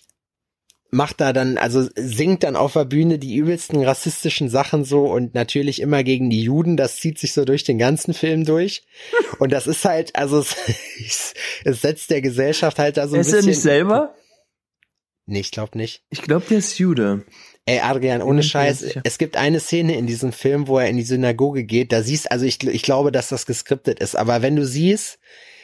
[0.90, 5.34] macht da dann, also singt dann auf der Bühne die übelsten rassistischen Sachen so und
[5.34, 6.76] natürlich immer gegen die Juden.
[6.76, 8.86] Das zieht sich so durch den ganzen Film durch.
[9.38, 10.40] Und das ist halt, also
[11.06, 13.44] es, es setzt der Gesellschaft halt da so ein ist bisschen.
[13.44, 14.14] er nicht selber?
[15.26, 16.04] Nee, ich glaube nicht.
[16.08, 17.26] Ich glaube, der ist Jude.
[17.68, 21.02] Ey, Adrian, ohne Scheiß, es gibt eine Szene in diesem Film, wo er in die
[21.02, 24.64] Synagoge geht, da siehst, also ich, ich glaube, dass das geskriptet ist, aber wenn du
[24.64, 25.18] siehst,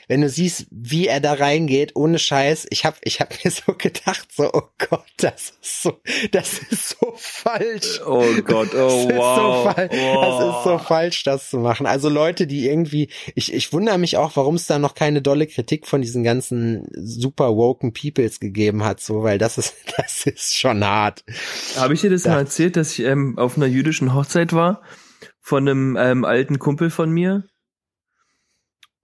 [0.09, 3.75] wenn du siehst, wie er da reingeht, ohne Scheiß, ich hab, ich hab mir so
[3.75, 6.01] gedacht, so, oh Gott, das ist so,
[6.33, 8.01] das ist so falsch.
[8.07, 9.37] Oh Gott, Das oh ist wow.
[9.37, 11.87] so falsch, das ist so falsch, das zu machen.
[11.87, 15.47] Also Leute, die irgendwie, ich, ich wundere mich auch, warum es da noch keine dolle
[15.47, 20.57] Kritik von diesen ganzen super woken Peoples gegeben hat, so, weil das ist, das ist
[20.57, 21.25] schon hart.
[21.77, 22.33] Habe ich dir das Ja.
[22.33, 24.83] mal erzählt, dass ich ähm, auf einer jüdischen Hochzeit war
[25.41, 27.45] von einem ähm, alten Kumpel von mir?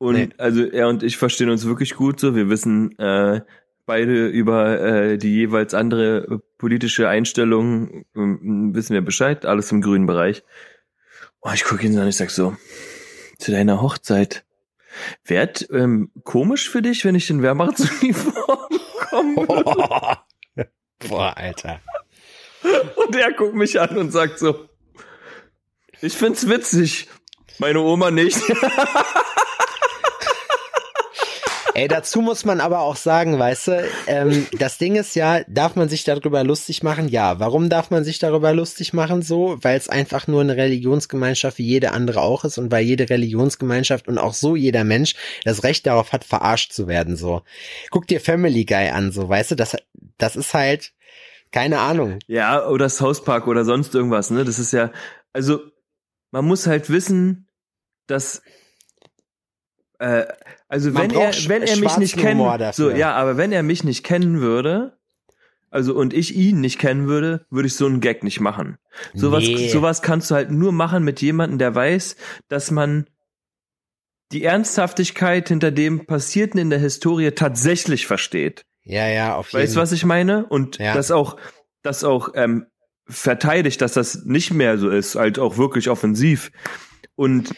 [0.00, 0.28] Und Nee.
[0.38, 2.34] also er und ich verstehen uns wirklich gut so.
[2.34, 3.42] Wir wissen äh,
[3.84, 9.82] beide über äh, die jeweils andere äh, politische Einstellung ähm, wissen wir Bescheid, alles im
[9.82, 10.42] grünen Bereich.
[11.40, 12.56] Und ich gucke ihn so an, ich sag so,
[13.38, 14.44] zu deiner Hochzeit.
[15.24, 18.68] Wärt ähm, komisch für dich, wenn ich in Wehrmachtsuniform
[19.10, 19.34] komme?
[19.46, 20.24] Boah,
[21.08, 21.80] Boah Alter.
[22.96, 24.66] Und er guckt mich an und sagt so,
[26.00, 27.06] ich find's witzig.
[27.58, 28.38] Meine Oma nicht.
[31.74, 35.76] Ey, dazu muss man aber auch sagen, weißt du, ähm, das Ding ist ja, darf
[35.76, 37.08] man sich darüber lustig machen?
[37.08, 37.38] Ja.
[37.38, 39.56] Warum darf man sich darüber lustig machen so?
[39.62, 44.08] Weil es einfach nur eine Religionsgemeinschaft wie jede andere auch ist und weil jede Religionsgemeinschaft
[44.08, 47.42] und auch so jeder Mensch das Recht darauf hat, verarscht zu werden so.
[47.90, 49.76] Guck dir Family Guy an, so, weißt du, das,
[50.18, 50.92] das ist halt,
[51.52, 52.18] keine Ahnung.
[52.26, 54.44] ja, oder South Park oder sonst irgendwas, ne?
[54.44, 54.92] Das ist ja,
[55.32, 55.60] also,
[56.30, 57.48] man muss halt wissen,
[58.06, 58.42] dass,
[60.00, 60.26] äh,
[60.68, 63.84] also Man wenn er, wenn er mich nicht kennen, so, ja, aber wenn er mich
[63.84, 64.98] nicht kennen würde,
[65.70, 68.78] also und ich ihn nicht kennen würde, würde ich so einen Gag nicht machen.
[69.14, 69.68] Sowas, Nee.
[69.68, 72.16] sowas kannst du halt nur machen mit jemandem, der weiß,
[72.48, 73.08] dass man
[74.32, 78.64] die Ernsthaftigkeit hinter dem Passierten in der Historie tatsächlich versteht.
[78.84, 80.46] Ja, ja, auf jeden Weißt du, was ich meine?
[80.46, 80.94] Und Ja.
[80.94, 81.36] das auch,
[81.82, 82.66] das auch ähm,
[83.06, 86.50] verteidigt, dass das nicht mehr so ist, halt auch wirklich offensiv.
[87.16, 87.54] Und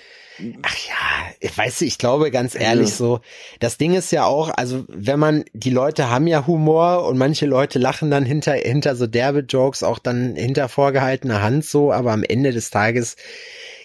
[0.62, 3.20] Ach ja, ich weiß ich glaube ganz ehrlich so,
[3.60, 7.46] das Ding ist ja auch, also wenn man, die Leute haben ja Humor und manche
[7.46, 12.12] Leute lachen dann hinter, hinter so derbe Jokes auch dann hinter vorgehaltener Hand so, aber
[12.12, 13.16] am Ende des Tages,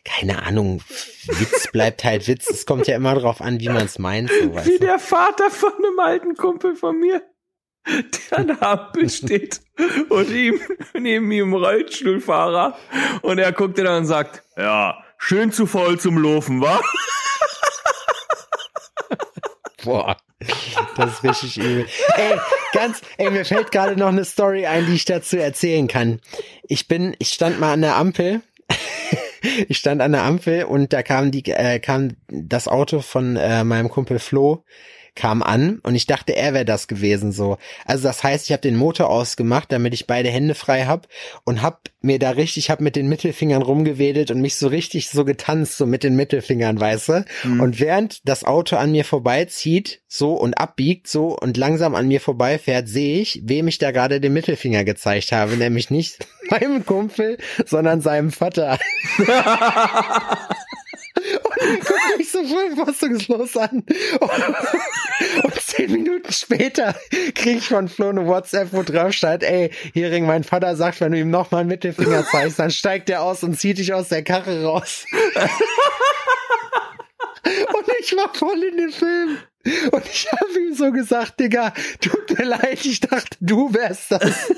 [0.03, 0.81] keine Ahnung,
[1.27, 2.49] Witz bleibt halt Witz.
[2.49, 4.29] Es kommt ja immer drauf an, wie man es meint.
[4.29, 7.21] So, weißt wie der Vater von einem alten Kumpel von mir,
[7.87, 9.61] der an der Ampel steht
[10.09, 10.59] und ihm,
[10.97, 12.77] neben ihm Rollstuhlfahrer
[13.21, 16.81] und er guckt dir dann und sagt, ja, schön zu voll zum Laufen, wa?
[19.83, 20.17] Boah,
[20.95, 21.85] das ist richtig übel.
[22.15, 22.37] Ey,
[22.73, 26.19] ganz, ey, mir fällt gerade noch eine Story ein, die ich dazu erzählen kann.
[26.63, 28.41] Ich bin, ich stand mal an der Ampel.
[29.69, 33.63] Ich stand an der Ampel und da kam die, äh, kam das Auto von äh,
[33.63, 34.65] meinem Kumpel Flo,
[35.17, 37.57] kam an und ich dachte, er wäre das gewesen so.
[37.85, 41.07] Also das heißt, ich habe den Motor ausgemacht, damit ich beide Hände frei hab
[41.43, 45.25] und hab mir da richtig, hab mit den Mittelfingern rumgewedelt und mich so richtig so
[45.25, 47.25] getanzt, so mit den Mittelfingern, weißt du?
[47.43, 47.59] Mhm.
[47.59, 52.21] Und während das Auto an mir vorbeizieht, so und abbiegt, so und langsam an mir
[52.21, 57.37] vorbeifährt, sehe ich, wem ich da gerade den Mittelfinger gezeigt habe, nämlich nicht meinem Kumpel,
[57.65, 58.79] sondern seinem Vater.
[61.17, 63.83] Und dann guckt mich so voll fassungslos an.
[64.19, 66.95] Und, zehn Minuten später
[67.35, 71.11] krieg ich von Flo eine WhatsApp, wo drauf steht, ey, Hering, mein Vater sagt, wenn
[71.11, 74.23] du ihm nochmal einen Mittelfinger zeigst, dann steigt er aus und zieht dich aus der
[74.23, 75.05] Karre raus.
[77.43, 79.37] Und ich war voll in den Film.
[79.91, 84.51] Und ich habe ihm so gesagt, Digga, tut mir leid, ich dachte, du wärst das.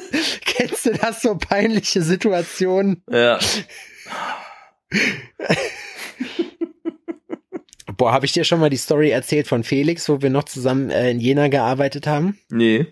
[0.45, 3.03] Kennst du das, so peinliche Situationen?
[3.09, 3.39] Ja.
[7.97, 10.89] Boah, habe ich dir schon mal die Story erzählt von Felix, wo wir noch zusammen
[10.89, 12.39] äh, in Jena gearbeitet haben?
[12.49, 12.87] Nee.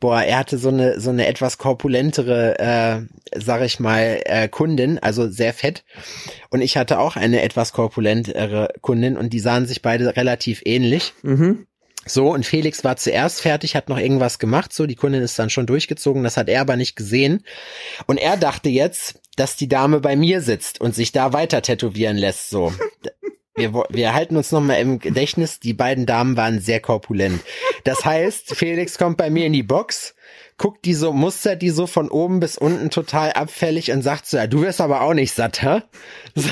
[0.00, 3.00] Boah, er hatte so eine so eine etwas korpulentere, äh,
[3.38, 5.84] sag ich mal, äh, Kundin, also sehr fett.
[6.50, 11.12] Und ich hatte auch eine etwas korpulentere Kundin und die sahen sich beide relativ ähnlich.
[11.22, 11.66] Mhm.
[12.06, 15.50] So, und Felix war zuerst fertig, hat noch irgendwas gemacht, so, die Kundin ist dann
[15.50, 17.44] schon durchgezogen, das hat er aber nicht gesehen.
[18.06, 22.16] Und er dachte jetzt, dass die Dame bei mir sitzt und sich da weiter tätowieren
[22.16, 22.72] lässt, so
[23.56, 27.40] wir, wir halten uns nochmal im Gedächtnis, die beiden Damen waren sehr korpulent.
[27.84, 30.14] Das heißt, Felix kommt bei mir in die Box,
[30.58, 34.36] guckt die so, mustert die so von oben bis unten total abfällig und sagt so,
[34.36, 35.82] ja, du wirst aber auch nicht satt, hä?
[36.34, 36.50] So.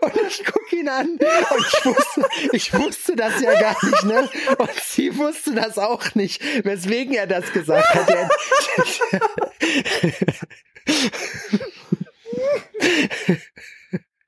[0.00, 4.28] Und ich guck ihn an und ich wusste, ich wusste das ja gar nicht, ne?
[4.58, 8.08] Und sie wusste das auch nicht, weswegen er das gesagt hat.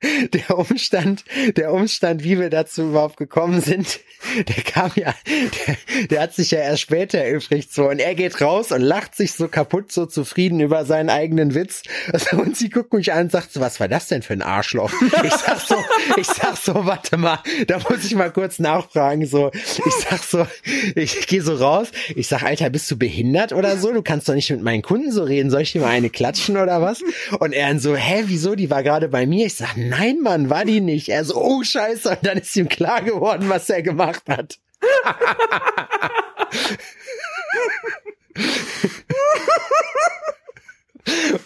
[0.05, 1.25] Er, der Umstand,
[1.57, 4.01] der Umstand, wie wir dazu überhaupt gekommen sind,
[4.49, 8.41] der kam ja, der, der hat sich ja erst später erübrigt so und er geht
[8.41, 11.83] raus und lacht sich so kaputt, so zufrieden über seinen eigenen Witz
[12.33, 14.93] und sie guckt mich an und sagt so, was war das denn für ein Arschloch?
[15.23, 15.77] Ich sag so,
[16.17, 20.47] ich sag so, warte mal, da muss ich mal kurz nachfragen, so, ich sag so,
[20.95, 23.93] ich gehe so raus, ich sag, Alter, bist du behindert oder so?
[23.93, 26.57] Du kannst doch nicht mit meinen Kunden so reden, soll ich dir mal eine klatschen
[26.57, 27.03] oder was?
[27.39, 29.47] Und er so, hä, wieso, die war gerade bei mir?
[29.47, 31.09] Ich sag, nein, Mann, war die nicht.
[31.09, 34.59] Er so, oh Scheiße, und dann ist ihm klar geworden, was er gemacht hat.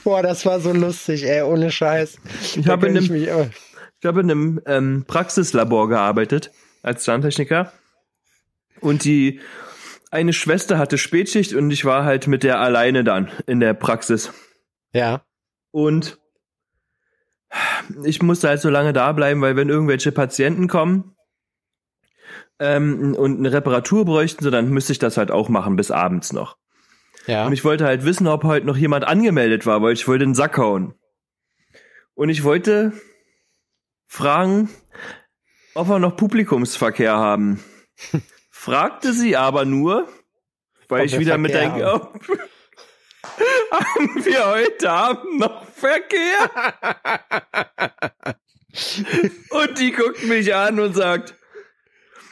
[0.05, 2.19] Boah, das war so lustig, ey, ohne Scheiß.
[2.57, 7.73] Ich habe in einem, ich, ich habe in einem ähm, Praxislabor gearbeitet als Zahntechniker
[8.81, 9.41] und die
[10.11, 14.33] eine Schwester hatte Spätschicht und ich war halt mit der alleine dann in der Praxis.
[14.93, 15.23] Ja.
[15.71, 16.19] Und
[18.05, 21.17] ich musste halt so lange da bleiben, weil wenn irgendwelche Patienten kommen
[22.59, 26.33] ähm, und eine Reparatur bräuchten, so dann müsste ich das halt auch machen bis abends
[26.33, 26.57] noch.
[27.27, 27.47] Ja.
[27.47, 30.35] Und ich wollte halt wissen, ob heute noch jemand angemeldet war, weil ich wollte den
[30.35, 30.95] Sack hauen.
[32.15, 32.93] Und ich wollte
[34.07, 34.71] fragen,
[35.75, 37.63] ob wir noch Publikumsverkehr haben.
[38.51, 40.09] Fragte sie aber nur,
[40.89, 42.15] weil ob ich wieder mit denke, ob,
[43.71, 46.51] haben wir heute Abend noch Verkehr?
[49.51, 51.35] und die guckt mich an und sagt,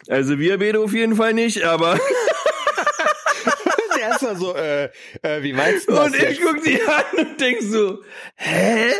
[0.08, 1.98] also wir beide auf jeden Fall nicht, aber
[4.00, 4.84] erstmal so, äh,
[5.22, 6.06] äh, wie meinst du das?
[6.06, 6.42] Und ich jetzt?
[6.42, 8.02] guck die an und denk so,
[8.36, 8.92] hä?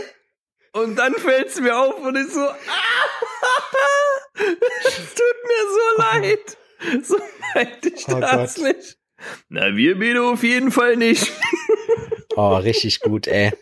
[0.72, 2.56] Und dann fällt's mir auf und ich so, ah,
[4.34, 6.56] es tut mir so leid.
[7.02, 7.18] So
[7.54, 8.64] meinte ich oh das Gott.
[8.64, 8.98] nicht.
[9.48, 11.32] Na, wir beide auf jeden Fall nicht.
[12.36, 13.52] oh, richtig gut, ey.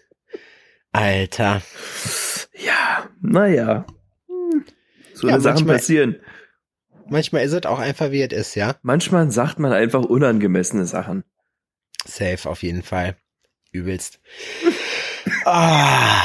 [0.95, 1.61] Alter.
[2.57, 3.85] Ja, naja.
[5.13, 6.21] So ja, Sachen passieren.
[7.09, 8.77] Manchmal ist es auch einfach, wie es ist, ja?
[8.83, 11.25] Manchmal sagt man einfach unangemessene Sachen.
[12.07, 13.17] Safe, auf jeden Fall.
[13.73, 14.21] Übelst.
[15.45, 16.23] ah.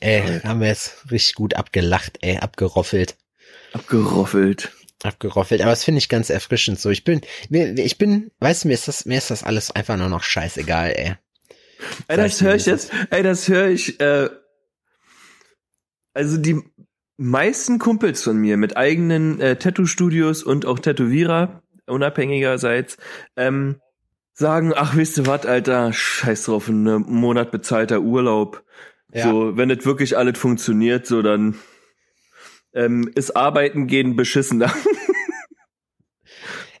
[0.00, 3.16] Ey, haben wir jetzt richtig gut abgelacht, ey, abgeroffelt.
[3.72, 4.72] Abgeroffelt.
[5.02, 6.90] Abgeroffelt, aber das finde ich ganz erfrischend so.
[6.90, 10.08] Ich bin, ich bin, weißt du, mir ist das, mir ist das alles einfach nur
[10.08, 11.16] noch scheißegal, ey.
[12.08, 14.28] Ey, das höre ich jetzt, ey, das höre ich, äh,
[16.14, 16.60] also die
[17.16, 22.96] meisten Kumpels von mir mit eigenen äh, Tattoo-Studios und auch Tätowierer, unabhängigerseits,
[23.36, 23.76] ähm,
[24.34, 28.64] sagen, ach, wisst ihr was, Alter, scheiß drauf, ein Monat bezahlter Urlaub.
[29.12, 29.30] Ja.
[29.30, 31.56] So, wenn es wirklich alles funktioniert, so dann
[32.74, 34.72] ähm, ist Arbeiten gehen beschissener.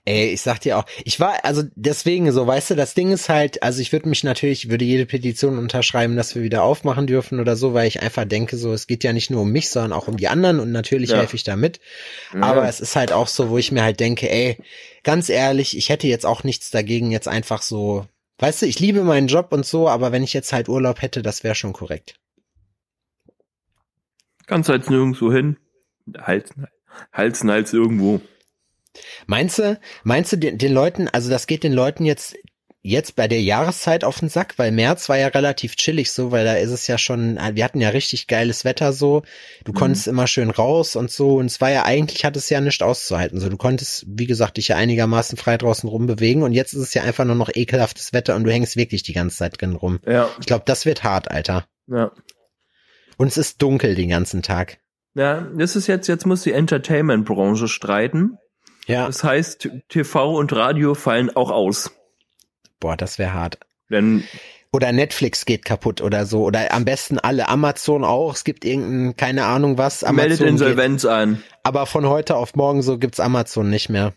[0.04, 3.28] Ey, ich sag dir auch, ich war, also deswegen so, weißt du, das Ding ist
[3.28, 7.38] halt, also ich würde mich natürlich, würde jede Petition unterschreiben, dass wir wieder aufmachen dürfen
[7.38, 9.92] oder so, weil ich einfach denke, so, es geht ja nicht nur um mich, sondern
[9.92, 11.18] auch um die anderen und natürlich Ja.
[11.18, 11.78] helfe ich damit.
[12.34, 12.42] Ja.
[12.42, 14.58] Aber es ist halt auch so, wo ich mir halt denke, ey,
[15.04, 18.04] ganz ehrlich, ich hätte jetzt auch nichts dagegen, jetzt einfach so,
[18.38, 21.22] weißt du, ich liebe meinen Job und so, aber wenn ich jetzt halt Urlaub hätte,
[21.22, 22.16] das wäre schon korrekt.
[24.48, 25.58] Kannst halt nirgendwo hin.
[26.18, 26.50] Hals,
[27.12, 28.20] Hals, Hals irgendwo.
[29.26, 32.36] Meinst du, meinst du den, den Leuten, also das geht den Leuten jetzt
[32.84, 36.44] jetzt bei der Jahreszeit auf den Sack, weil März war ja relativ chillig so, weil
[36.44, 39.22] da ist es ja schon, wir hatten ja richtig geiles Wetter so,
[39.64, 39.76] du Mhm.
[39.76, 42.82] konntest immer schön raus und so und es war ja eigentlich, hat es ja nicht
[42.82, 46.80] auszuhalten, so du konntest, wie gesagt, dich ja einigermaßen frei draußen rumbewegen und jetzt ist
[46.80, 49.76] es ja einfach nur noch ekelhaftes Wetter und du hängst wirklich die ganze Zeit drin
[49.76, 50.00] rum.
[50.04, 51.64] Ja, Ich glaube, das wird hart, Alter.
[51.86, 52.10] ja.
[53.16, 54.78] Und es ist dunkel den ganzen Tag.
[55.14, 58.38] Ja, das ist jetzt, jetzt muss die Entertainment-Branche streiten.
[58.86, 59.06] Ja.
[59.06, 61.92] Das heißt, TV und Radio fallen auch aus.
[62.80, 63.58] Boah, das wäre hart.
[63.90, 64.24] Denn
[64.72, 66.42] Oder Netflix geht kaputt oder so.
[66.44, 67.48] Oder am besten alle.
[67.48, 68.34] Amazon auch.
[68.34, 70.02] Es gibt irgendein, keine Ahnung was.
[70.02, 71.42] Amazon meldet geht, Insolvenz an.
[71.62, 74.14] aber von heute auf morgen so gibt's Amazon nicht mehr.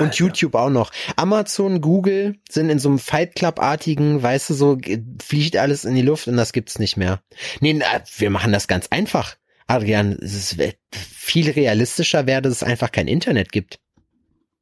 [0.00, 0.90] Und YouTube auch noch.
[1.14, 4.78] Amazon, Google sind in so einem Fight Club-artigen, weißt du, so
[5.22, 7.20] fliegt alles in die Luft und das gibt's nicht mehr.
[7.60, 7.80] Nee,
[8.16, 9.36] wir machen das ganz einfach.
[9.68, 13.78] Adrian, es ist viel realistischer wäre, dass es einfach kein Internet gibt.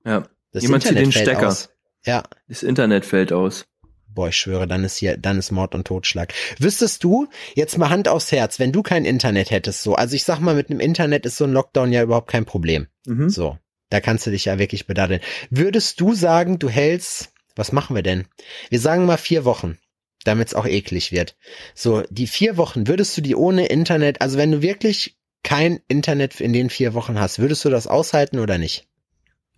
[0.05, 1.49] Ja, Das Jemand zieht Internet den fällt Stecker.
[1.49, 1.71] Aus.
[2.07, 3.67] Ja, das Internet fällt aus.
[4.09, 6.33] Boah, ich schwöre, dann ist hier, dann ist Mord und Totschlag.
[6.59, 10.23] Wüsstest du, jetzt mal Hand aufs Herz, wenn du kein Internet hättest, so, also ich
[10.23, 12.87] sag mal, mit einem Internet ist so ein Lockdown ja überhaupt kein Problem.
[13.07, 13.29] Mhm.
[13.29, 13.59] So,
[13.91, 15.21] da kannst du dich ja wirklich bedaddeln.
[15.51, 18.27] Würdest du sagen, du hältst, was machen wir denn?
[18.71, 19.79] Wir sagen mal vier Wochen,
[20.25, 21.37] damit es auch eklig wird.
[21.75, 26.41] So, die vier Wochen, würdest du die ohne Internet, also wenn du wirklich kein Internet
[26.41, 28.87] in den vier Wochen hast, würdest du das aushalten oder nicht?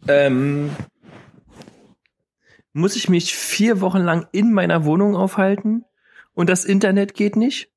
[0.08, 0.70] Ähm,
[2.72, 5.84] muss ich mich vier Wochen lang in meiner Wohnung aufhalten
[6.34, 7.70] und das Internet geht nicht?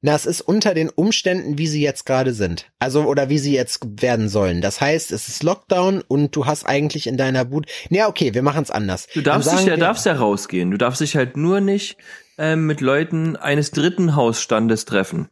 [0.00, 2.70] Na, es ist unter den Umständen, wie sie jetzt gerade sind.
[2.78, 4.60] Also, oder wie sie jetzt werden sollen.
[4.60, 7.68] Das heißt, es ist Lockdown und du hast eigentlich in deiner Bude.
[7.90, 9.08] Ja, okay, wir machen es anders.
[9.12, 10.70] Du darfst dich ja, darfst ja rausgehen.
[10.70, 11.96] Du darfst dich halt nur nicht
[12.38, 15.30] ähm, mit Leuten eines dritten Hausstandes treffen.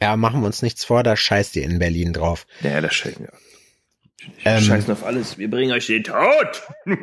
[0.00, 2.46] Ja, machen wir uns nichts vor, da scheißt ihr in Berlin drauf.
[2.62, 3.32] Ja, das scheißen wir.
[4.44, 5.38] Ähm, Scheißen auf alles.
[5.38, 6.62] Wir bringen euch den Tod.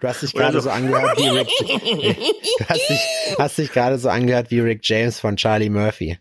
[0.00, 0.68] Du hast dich gerade so.
[0.68, 1.48] so angehört wie Rick.
[2.58, 3.00] du hast dich,
[3.38, 6.18] hast dich gerade so angehört wie Rick James von Charlie Murphy.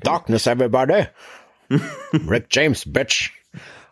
[0.00, 1.06] Darkness, everybody.
[2.28, 3.30] Rick James, bitch.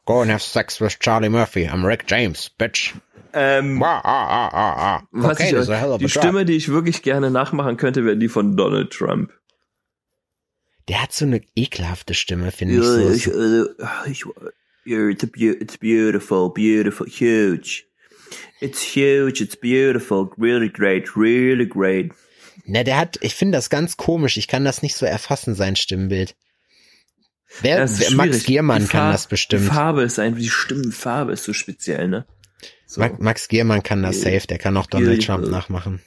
[0.04, 1.66] Go and have sex with Charlie Murphy.
[1.66, 2.94] I'm Rick James, bitch.
[3.32, 6.08] ähm, Ah, ah, ah, ah, was Cocaine ich, die.
[6.08, 9.32] Stimme, die ich wirklich gerne nachmachen könnte, wäre die von Donald Trump.
[10.88, 12.84] Der hat so eine ekelhafte Stimme, finde ich.
[12.84, 13.10] So.
[13.10, 14.24] ich, äh, ich,
[14.86, 17.84] yeah, it's, beautiful, beautiful, huge.
[18.60, 22.12] It's huge, it's beautiful, really great, really great.
[22.66, 24.36] Na, der hat, ich finde das ganz komisch.
[24.36, 26.34] Ich kann das nicht so erfassen, sein Stimmbild.
[27.60, 28.44] Wer, wer Max.
[28.44, 29.64] Giermann kann das bestimmt.
[29.64, 32.26] Die Farbe ist einfach, die Stimmenfarbe ist so speziell, ne?
[32.86, 34.46] So, Ma- Max Giermann kann das safe.
[34.46, 35.24] Der kann auch Donald.
[35.24, 36.00] Trump nachmachen.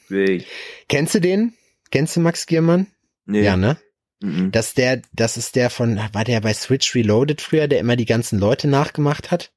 [0.89, 1.53] Kennst du den?
[1.91, 2.87] Kennst du Max Giermann?
[3.25, 3.43] Nee.
[3.43, 3.77] Ja, ne?
[4.19, 4.51] Mhm.
[4.51, 8.05] Das der, das ist der von, war der bei Switch Reloaded früher, der immer die
[8.05, 9.51] ganzen Leute nachgemacht hat?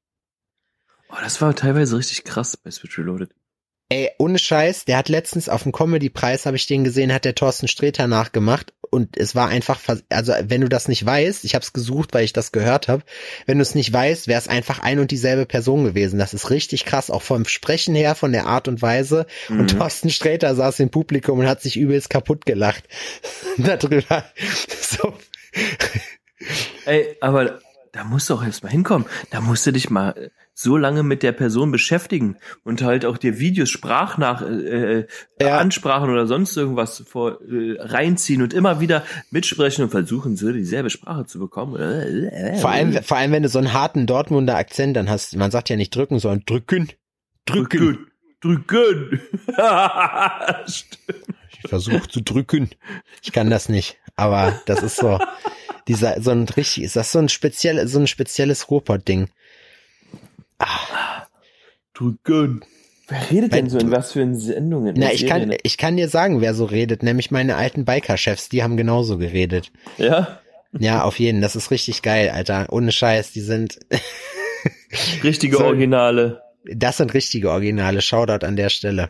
[1.09, 3.33] Oh, das war teilweise richtig krass bei Switch Reloaded.
[3.91, 7.35] Ey, ohne Scheiß, der hat letztens auf dem Comedy-Preis, habe ich den gesehen, hat der
[7.35, 11.63] Thorsten Sträter nachgemacht und es war einfach, also wenn du das nicht weißt, ich habe
[11.63, 13.03] es gesucht, weil ich das gehört habe,
[13.47, 16.19] wenn du es nicht weißt, wäre es einfach ein und dieselbe Person gewesen.
[16.19, 19.25] Das ist richtig krass, auch vom Sprechen her, von der Art und Weise.
[19.49, 19.67] Und Mhm.
[19.67, 22.85] Thorsten Sträter saß im Publikum und hat sich übelst kaputt gelacht
[23.57, 24.23] darüber.
[24.69, 25.13] So.
[26.85, 27.59] Ey, aber
[27.93, 29.05] da musst du auch erst mal hinkommen.
[29.31, 33.39] Da musst du dich mal so lange mit der Person beschäftigen und halt auch dir
[33.39, 35.07] Videos, Sprachnach, äh, äh,
[35.41, 35.57] Ja.
[35.57, 40.89] Ansprachen oder sonst irgendwas vor, äh, reinziehen und immer wieder mitsprechen und versuchen, so dieselbe
[40.89, 41.75] Sprache zu bekommen.
[41.79, 45.51] Äh, Vor allem, vor allem, wenn du so einen harten Dortmunder Akzent dann hast, man
[45.51, 46.89] sagt ja nicht drücken, sondern drücken.
[47.45, 47.79] Drücken.
[47.79, 48.07] Drücken.
[48.41, 49.21] Drücken.
[50.65, 51.25] Stimmt.
[51.63, 52.69] Ich versuche zu drücken.
[53.21, 55.19] Ich kann das nicht, aber das ist so
[55.87, 59.29] dieser so ein richtig ist das so ein speziell so ein spezielles Ruhrpott-Ding.
[61.93, 62.63] Drücken.
[63.07, 64.95] Wer redet denn Wenn so in du- was für Sendungen?
[64.97, 68.63] Na, ich kann ich kann dir sagen, wer so redet, nämlich meine alten Biker-Chefs, die
[68.63, 69.71] haben genauso geredet.
[69.97, 70.39] Ja?
[70.79, 72.67] Ja, auf jeden, das ist richtig geil, Alter.
[72.71, 73.79] Ohne Scheiß, die sind
[75.23, 76.41] Richtige So- Originale.
[76.63, 78.01] das sind richtige Originale.
[78.01, 79.09] Shoutout an der Stelle.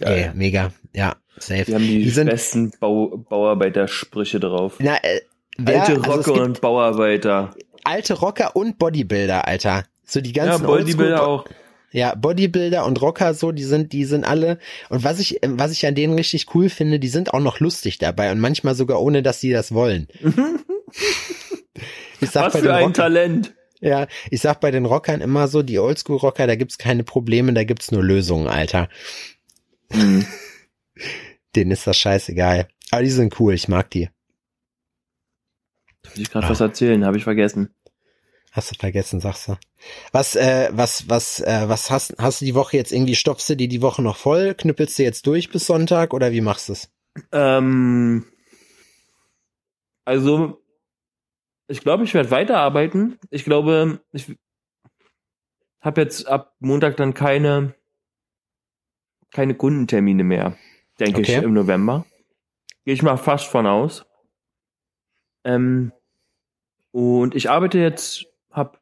[0.00, 0.30] Geil.
[0.32, 0.72] Ey, mega.
[0.92, 1.64] Ja, safe.
[1.64, 4.74] Die haben die, Die besten Bau Bauarbeitersprüche drauf.
[4.78, 5.20] Na, äh,
[5.58, 7.54] Wer, Alte also es Rocke gibt und Bauarbeiter.
[7.84, 9.84] alte Rocker und Bodybuilder, Alter.
[10.04, 11.44] So die Ja, ganzen Bodybuilder Oldschool- auch.
[11.92, 14.58] Ja, Bodybuilder und Rocker so, die sind, die sind alle.
[14.90, 17.58] Und was ich, ähm, was ich an denen richtig cool finde, die sind auch noch
[17.58, 20.06] lustig dabei und manchmal sogar ohne, dass sie das wollen.
[22.20, 23.54] ich sag Was bei für ein Rockern, Talent.
[23.80, 27.64] ja, ich sag bei den Rockern immer so, die Oldschool-Rocker, da gibt's keine Probleme, da
[27.64, 28.88] gibt's nur Lösungen, Alter.
[31.56, 32.68] Denen ist das scheißegal.
[32.90, 34.10] Aber die sind cool, ich mag die.
[36.16, 36.50] Ich gerade Ah.
[36.50, 37.04] was erzählen?
[37.04, 37.74] Habe ich vergessen.
[38.52, 39.56] Hast du vergessen, sagst du.
[40.12, 43.56] Was, äh, was, was, äh, was hast, hast du die Woche jetzt irgendwie, stopfst du
[43.56, 44.54] dir die Woche noch voll?
[44.54, 46.90] Knüppelst du jetzt durch bis Sonntag oder wie machst du es?
[47.32, 48.24] Ähm,
[50.04, 50.60] also,
[51.68, 53.18] ich glaube, ich werde weiterarbeiten.
[53.30, 54.36] Ich glaube, ich
[55.80, 57.74] habe jetzt ab Montag dann keine,
[59.30, 60.56] keine Kundentermine mehr,
[61.00, 61.38] denke Okay.
[61.38, 62.04] ich, im November.
[62.84, 64.04] Gehe ich mal fast von aus.
[65.44, 65.92] Ähm,
[66.92, 68.80] und ich arbeite jetzt, hab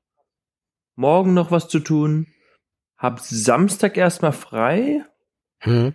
[0.96, 2.26] morgen noch was zu tun,
[2.96, 5.04] hab Samstag erstmal frei
[5.60, 5.94] Hm?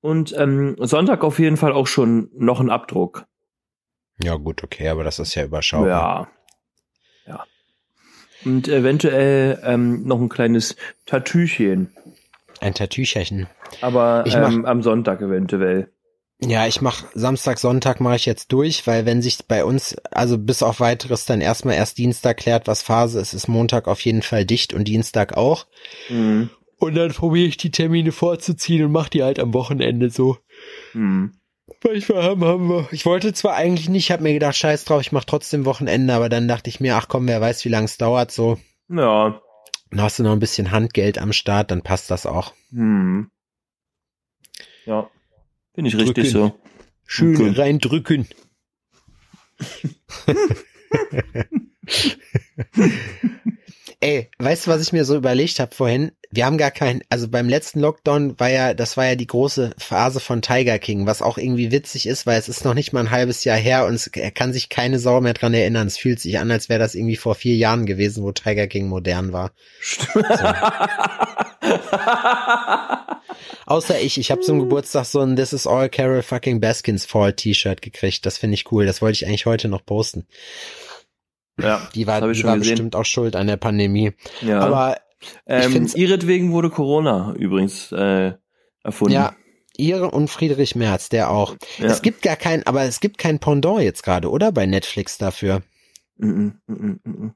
[0.00, 3.26] und ähm, Sonntag auf jeden Fall auch schon noch ein Abdruck.
[4.22, 6.28] Ja, gut, okay, aber das ist ja überschaubar.
[7.26, 7.32] Ja.
[7.34, 7.44] Ja.
[8.44, 11.96] Und eventuell ähm, noch ein kleines Tatüchen.
[12.64, 13.46] Ein Tatücherchen.
[13.82, 15.90] Aber Ich mach- ähm, am Sonntag eventuell.
[16.40, 20.38] Ja, ich mach Samstag, Sonntag mache ich jetzt durch, weil wenn sich bei uns, also
[20.38, 24.22] bis auf weiteres dann erstmal erst Dienstag klärt, was Phase ist, ist Montag auf jeden
[24.22, 25.66] Fall dicht und Dienstag auch.
[26.08, 26.48] Mhm.
[26.78, 30.38] Und dann probiere ich die Termine vorzuziehen und mach die halt am Wochenende so.
[30.94, 31.34] Mhm.
[31.82, 32.88] Manchmal haben, haben wir.
[32.92, 36.28] Ich wollte zwar eigentlich nicht, hab mir gedacht, scheiß drauf, ich mach trotzdem Wochenende, aber
[36.30, 38.58] dann dachte ich mir, ach komm, wer weiß, wie lange es dauert, so.
[38.88, 39.40] Ja.
[39.90, 42.54] Dann hast du noch ein bisschen Handgeld am Start, dann passt das auch.
[42.70, 43.30] Mhm.
[44.86, 45.10] Ja.
[45.74, 46.30] Bin ich richtig Drücken.
[46.30, 46.58] so.
[47.06, 47.50] Schön Okay.
[47.50, 48.28] reindrücken.
[54.04, 56.12] Ey, weißt du, was ich mir so überlegt habe vorhin?
[56.30, 59.70] Wir haben gar kein, also beim letzten Lockdown war ja, das war ja die große
[59.78, 63.00] Phase von Tiger King, was auch irgendwie witzig ist, weil es ist noch nicht mal
[63.00, 65.86] ein halbes Jahr her und es, er kann sich keine Sau mehr dran erinnern.
[65.86, 68.88] Es fühlt sich an, als wäre das irgendwie vor vier Jahren gewesen, wo Tiger King
[68.88, 69.52] modern war.
[73.64, 77.32] Außer ich, ich habe zum Geburtstag so ein This is all Carol fucking Baskins Fall
[77.32, 78.26] T-Shirt gekriegt.
[78.26, 78.84] Das finde ich cool.
[78.84, 80.26] Das wollte ich eigentlich heute noch posten.
[81.60, 81.88] Ja.
[81.94, 84.12] Die war, die war bestimmt auch schuld an der Pandemie.
[84.40, 84.60] Ja.
[84.60, 84.98] Aber
[85.46, 88.32] ähm, ihretwegen wurde Corona übrigens äh,
[88.82, 89.14] erfunden.
[89.14, 89.34] ja,
[89.76, 91.56] ihre und Friedrich Merz, der auch.
[91.78, 91.86] Ja.
[91.86, 94.52] Es gibt gar kein, aber es gibt kein Pendant jetzt gerade, oder?
[94.52, 95.62] Bei Netflix dafür.
[96.16, 97.34] Mhm, mhm, mhm, mhm.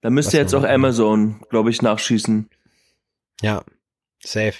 [0.00, 0.64] Da müsste jetzt auch.
[0.64, 2.48] Amazon, glaube ich, nachschießen.
[3.42, 3.62] Ja.
[4.22, 4.54] Safe.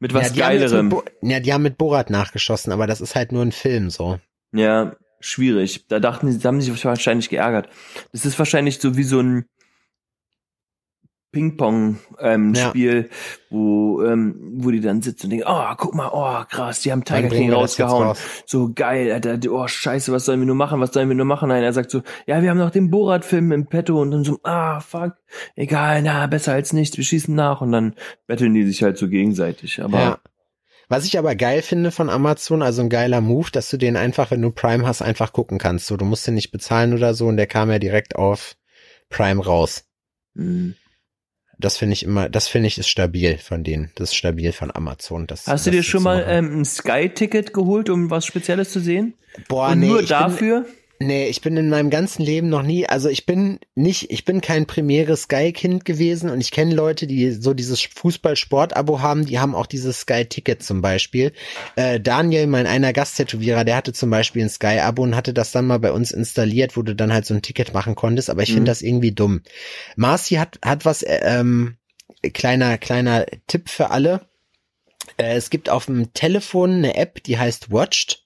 [0.00, 1.00] Mit was ja, Geilerem.
[1.22, 4.18] Ja, die haben mit Borat nachgeschossen, aber das ist halt nur ein Film so.
[4.52, 5.86] Ja, schwierig.
[5.88, 7.68] Da dachten sie, da haben sie sich wahrscheinlich geärgert.
[8.12, 9.46] Das ist wahrscheinlich so wie so ein
[11.32, 13.10] Ping-Pong-Spiel,
[13.50, 17.04] wo, ähm, wo die dann sitzen und denken, oh, guck mal, oh, krass, die haben
[17.04, 18.08] Tiger King rausgehauen.
[18.08, 18.18] raus?
[18.46, 21.50] So geil, Alter, oh, scheiße, was sollen wir nur machen, was sollen wir nur machen?
[21.50, 24.38] Nein, er sagt so, ja, wir haben noch den Borat-Film im Petto und dann so,
[24.44, 25.14] ah, fuck,
[25.56, 27.94] egal, na, besser als nichts, wir schießen nach und dann
[28.26, 30.18] betteln die sich halt so gegenseitig, aber Ja.
[30.88, 34.30] Was ich aber geil finde von Amazon, also ein geiler Move, dass du den einfach,
[34.30, 35.86] wenn du Prime hast, einfach gucken kannst.
[35.86, 38.56] So, du musst den nicht bezahlen oder so und der kam ja direkt auf
[39.08, 39.84] Prime raus.
[40.34, 40.74] mh.
[41.58, 43.90] Das finde ich immer, das finde ich ist stabil von denen.
[43.94, 45.26] Das ist stabil von Amazon.
[45.26, 48.78] Das, Hast du das dir schon mal ähm, ein Sky-Ticket geholt, um was Spezielles zu
[48.80, 49.14] sehen?
[49.48, 50.66] Boah, Und nee, nur ich bin, dafür?
[50.98, 54.40] Nee, ich bin in meinem ganzen Leben noch nie, also ich bin nicht, ich bin
[54.40, 59.54] kein Premiere Sky-Kind gewesen und ich kenne Leute, die so dieses Fußball-Sport-Abo haben, die haben
[59.54, 61.32] auch dieses Sky-Ticket zum Beispiel.
[61.76, 65.66] Äh, Daniel, mein einer Gasttätowierer, der hatte zum Beispiel ein Sky-Abo und hatte das dann
[65.66, 68.50] mal bei uns installiert, wo du dann halt so ein Ticket machen konntest, aber ich
[68.50, 68.54] Mhm.
[68.54, 69.42] finde das irgendwie dumm.
[69.96, 71.76] Marci hat, hat was, äh, ähm,
[72.32, 74.28] kleiner, kleiner Tipp für alle.
[75.18, 78.25] Äh, es gibt auf dem Telefon eine App, die heißt Watched.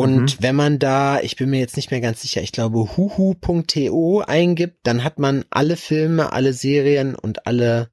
[0.00, 0.42] Und Mhm.
[0.42, 4.78] wenn man da, ich bin mir jetzt nicht mehr ganz sicher, ich glaube huhu.to eingibt,
[4.84, 7.90] dann hat man alle Filme, alle Serien und alle,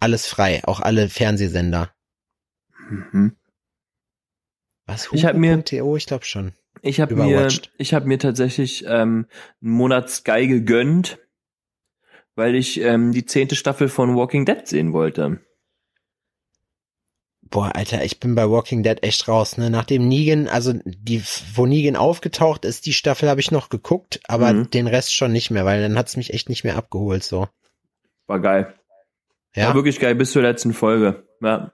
[0.00, 1.92] alles frei, auch alle Fernsehsender.
[2.90, 3.36] Mhm.
[4.86, 5.08] Was?
[5.12, 5.96] Ich mir- huhu.to?
[5.96, 6.52] Ich glaube schon.
[6.80, 9.26] Ich habe mir, ich habe mir tatsächlich ähm,
[9.60, 11.18] einen Monat Sky gegönnt,
[12.36, 15.40] weil ich ähm, die zehnte Staffel von Walking Dead sehen wollte.
[17.50, 19.70] Boah, Alter, ich bin bei Walking Dead echt raus, ne?
[19.70, 21.22] Nachdem Negan, also die,
[21.54, 24.70] wo Negan aufgetaucht ist, die Staffel habe ich noch geguckt, aber Mhm.
[24.70, 27.48] den Rest schon nicht mehr, weil dann hat's mich echt nicht mehr abgeholt, so.
[28.26, 28.74] War geil.
[29.54, 29.68] Ja.
[29.68, 31.26] War wirklich geil bis zur letzten Folge.
[31.40, 31.72] Ja.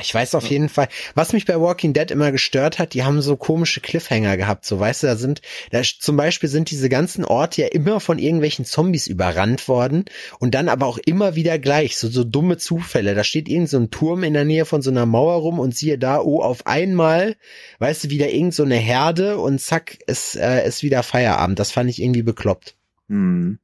[0.00, 3.20] Ich weiß auf jeden Fall, was mich bei Walking Dead immer gestört hat, die haben
[3.20, 7.26] so komische Cliffhanger gehabt, so weißt du, da sind, da zum Beispiel sind diese ganzen
[7.26, 10.06] Orte ja immer von irgendwelchen Zombies überrannt worden
[10.38, 13.14] und dann aber auch immer wieder gleich, so, so dumme Zufälle.
[13.14, 15.76] Da steht irgend so ein Turm in der Nähe von so einer Mauer rum und
[15.76, 17.36] siehe da, oh, auf einmal,
[17.78, 21.58] weißt du, wieder irgend so eine Herde und zack, ist, äh, ist wieder Feierabend.
[21.58, 22.76] Das fand ich irgendwie bekloppt.
[23.08, 23.58] Hm.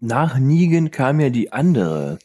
[0.00, 2.18] Nach Negan kam ja die andere.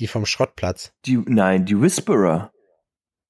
[0.00, 0.92] Die vom Schrottplatz.
[1.04, 2.52] Die, nein, die Whisperer.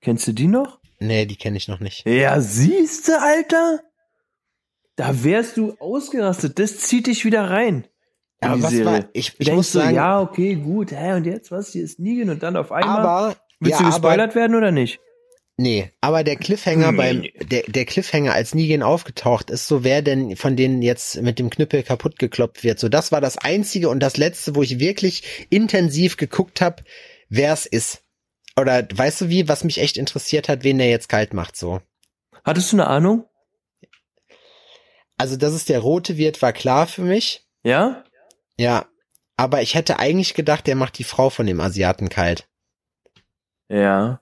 [0.00, 0.80] Kennst du die noch?
[1.00, 2.06] Nee, die kenne ich noch nicht.
[2.06, 3.80] Ja, siehste, Alter?
[4.96, 6.58] Da wärst du ausgerastet.
[6.58, 7.86] Das zieht dich wieder rein.
[8.40, 8.84] in Aber was Serie.
[8.86, 11.72] war, ich, Du ich denkst muss sagen, ja, okay, gut, hä, und jetzt was?
[11.72, 13.00] Hier ist Negan und dann auf einmal.
[13.00, 15.00] aber, Willst ja, du aber, gespoilert werden oder nicht?
[15.60, 20.02] Nee, aber der Cliffhanger Nee, beim, der, der Cliffhanger, als Negan aufgetaucht ist, so wer
[20.02, 22.78] denn von denen jetzt mit dem Knüppel kaputt gekloppt wird.
[22.78, 26.82] So, das war das einzige und das letzte, wo ich wirklich intensiv geguckt habe,
[27.28, 28.02] wer es ist.
[28.58, 31.80] Oder weißt du wie, was mich echt interessiert hat, wen der jetzt kalt macht, so.
[32.44, 33.24] Hattest du eine Ahnung?
[35.16, 37.46] Also, dass es der Rote wird, war klar für mich.
[37.62, 38.04] Ja?
[38.58, 38.86] Ja.
[39.36, 42.48] Aber ich hätte eigentlich gedacht, der macht die Frau von dem Asiaten kalt.
[43.68, 44.20] Ja.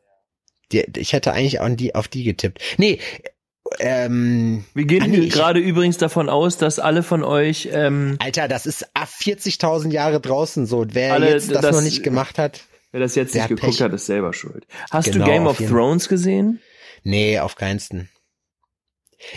[0.73, 2.61] Die, ich hätte eigentlich an die, auf die getippt.
[2.77, 2.99] Nee,
[3.81, 8.17] ähm, Wir gehen Ah, hier ich- gerade übrigens davon aus, dass alle von euch, ähm,
[8.19, 10.85] Alter, das ist ah, 40.000 Jahre draußen so.
[10.91, 12.63] Wer Alle, jetzt das, das- noch nicht gemacht hat,
[12.93, 13.83] wer das jetzt nicht geguckt Pech.
[13.83, 14.67] hat, ist selber schuld.
[14.91, 16.61] Hast Genau, du Game of Thrones gesehen?
[17.05, 18.09] nee, auf keinsten.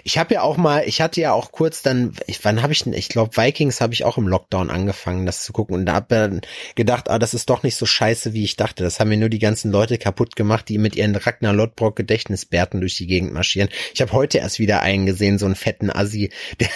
[0.03, 2.83] Ich habe ja auch mal, ich hatte ja auch kurz dann, ich, wann habe ich
[2.83, 5.93] denn, ich glaube Vikings habe ich auch im Lockdown angefangen, das zu gucken und da
[5.93, 6.41] habe dann
[6.75, 8.83] gedacht, ah, das ist doch nicht so scheiße, wie ich dachte.
[8.83, 12.79] Das haben mir nur die ganzen Leute kaputt gemacht, die mit ihren Ragnar Lodbrok Gedächtnisbärten
[12.79, 13.69] durch die Gegend marschieren.
[13.93, 16.69] Ich habe heute erst wieder einen gesehen, so einen fetten Assi, der,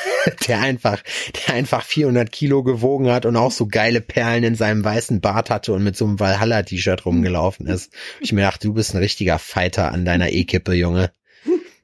[0.48, 1.04] der einfach,
[1.48, 5.52] der einfach 400 Kilo gewogen hat und auch so geile Perlen in seinem weißen Bart
[5.52, 7.94] hatte und mit so einem Valhalla-T-Shirt rumgelaufen ist.
[8.20, 11.12] Ich mir dachte, du bist ein richtiger Fighter an deiner E-Kippe, Junge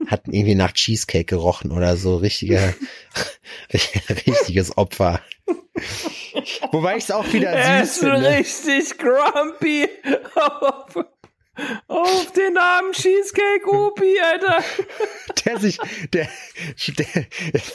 [0.07, 2.17] hat irgendwie nach Cheesecake gerochen oder so.
[2.17, 2.75] Richtige,
[4.27, 5.21] richtiges Opfer.
[6.71, 8.29] Wobei ich es auch wieder Er süß ist finde.
[8.29, 9.87] richtig grumpy
[12.31, 14.63] auf, den Namen Cheesecake Upi, Alter.
[15.45, 15.77] Der sich,
[16.13, 16.27] der,
[16.87, 17.25] der,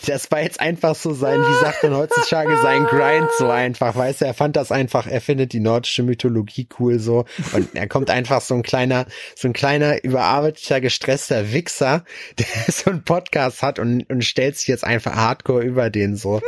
[0.06, 4.20] das war jetzt einfach so sein, wie sagt man heutzutage, sein Grind so einfach, weißt
[4.20, 8.10] du, er fand das einfach, er findet die nordische Mythologie cool so und er kommt
[8.10, 12.04] einfach so ein kleiner, so ein kleiner, überarbeiteter, gestresster Wichser,
[12.38, 16.40] der so einen Podcast hat und, und stellt sich jetzt einfach hardcore über den so,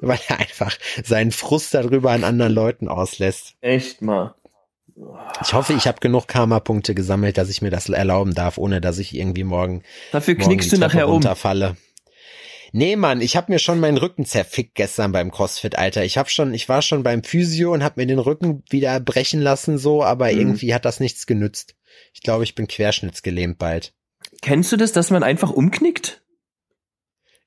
[0.00, 3.54] weil er einfach seinen Frust darüber an anderen Leuten auslässt.
[3.60, 4.34] Echt mal.
[5.42, 8.98] Ich hoffe, ich habe genug Karma-Punkte gesammelt, dass ich mir das erlauben darf, ohne dass
[8.98, 9.82] ich irgendwie morgen
[10.12, 11.14] Dafür morgen knickst die du nachher um.
[11.14, 11.76] runterfalle.
[12.72, 16.04] Nee, Mann, ich habe mir schon meinen Rücken zerfickt gestern beim CrossFit, Alter.
[16.04, 19.40] Ich habe schon, ich war schon beim Physio und habe mir den Rücken wieder brechen
[19.40, 20.38] lassen so, aber Mhm.
[20.38, 21.74] irgendwie hat das nichts genützt.
[22.12, 23.94] Ich glaube, ich bin querschnittsgelähmt bald.
[24.42, 26.22] Kennst du das, dass man einfach umknickt?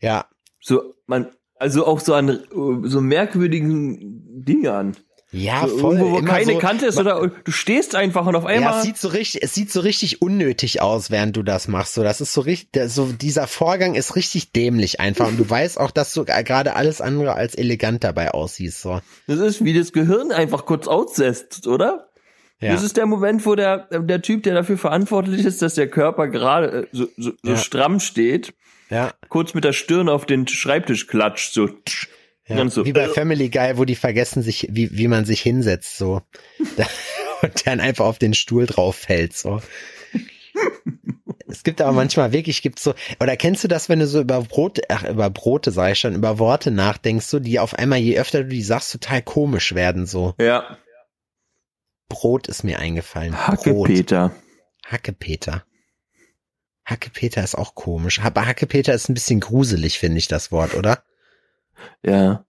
[0.01, 0.25] Ja,
[0.61, 2.43] So, man, also auch so an
[2.83, 4.95] so merkwürdigen Dingern.
[5.31, 5.97] Ja, So voll.
[5.97, 8.77] Irgendwo, wo keine so, Kante ist oder du stehst einfach und auf Ja, einmal.
[8.79, 11.93] es sieht so richtig, es sieht so richtig unnötig aus, während du das machst.
[11.93, 15.27] So, das ist so richtig, so dieser Vorgang ist richtig dämlich einfach.
[15.27, 18.81] Und du weißt auch, dass du gerade alles andere als elegant dabei aussiehst.
[18.81, 22.07] So, das ist wie das Gehirn einfach kurz aussetzt, oder?
[22.59, 22.73] ja.
[22.73, 26.27] Das ist der Moment, wo der, der Typ, der dafür verantwortlich ist, dass der Körper
[26.27, 27.55] gerade äh, so, so, so Ja.
[27.57, 28.53] stramm steht,
[28.89, 29.11] ja.
[29.29, 31.67] kurz mit der Stirn auf den Schreibtisch klatscht, so.
[31.85, 32.09] tsch.
[32.49, 33.09] Ja, so, wie bei äh.
[33.09, 36.21] Family Guy, wo die vergessen sich, wie, wie man sich hinsetzt, so.
[37.41, 39.61] Und dann einfach auf den Stuhl drauf fällt, so.
[41.47, 44.41] Es gibt aber manchmal wirklich, gibt's so, oder kennst du das, wenn du so über
[44.41, 48.19] Brote, ach, über Brote sag ich schon, über Worte nachdenkst, so, die auf einmal, je
[48.19, 50.35] öfter du die sagst, total komisch werden, so.
[50.39, 50.77] Ja.
[52.09, 53.31] Brot ist mir eingefallen.
[53.31, 53.47] Brot.
[53.47, 54.31] Hackepeter.
[54.85, 55.63] Hackepeter.
[56.85, 58.19] Hackepeter ist auch komisch.
[58.19, 61.03] Aber Hackepeter ist ein bisschen gruselig, finde ich, das Wort, oder?
[62.03, 62.45] Ja.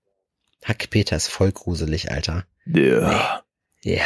[0.65, 2.47] Hackepeter ist voll gruselig, Alter.
[2.65, 3.43] Der
[3.83, 4.03] Ja.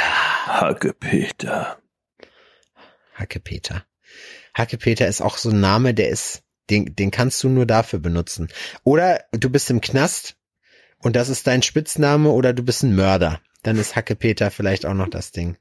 [0.47, 1.79] Hackepeter.
[3.14, 3.85] Hackepeter.
[4.57, 8.49] Hackepeter ist auch so ein Name, der ist, den, den kannst du nur dafür benutzen.
[8.85, 10.37] Oder du bist im Knast
[10.99, 13.41] und das ist dein Spitzname oder du bist ein Mörder.
[13.62, 15.57] Dann ist Hackepeter vielleicht auch noch das Ding.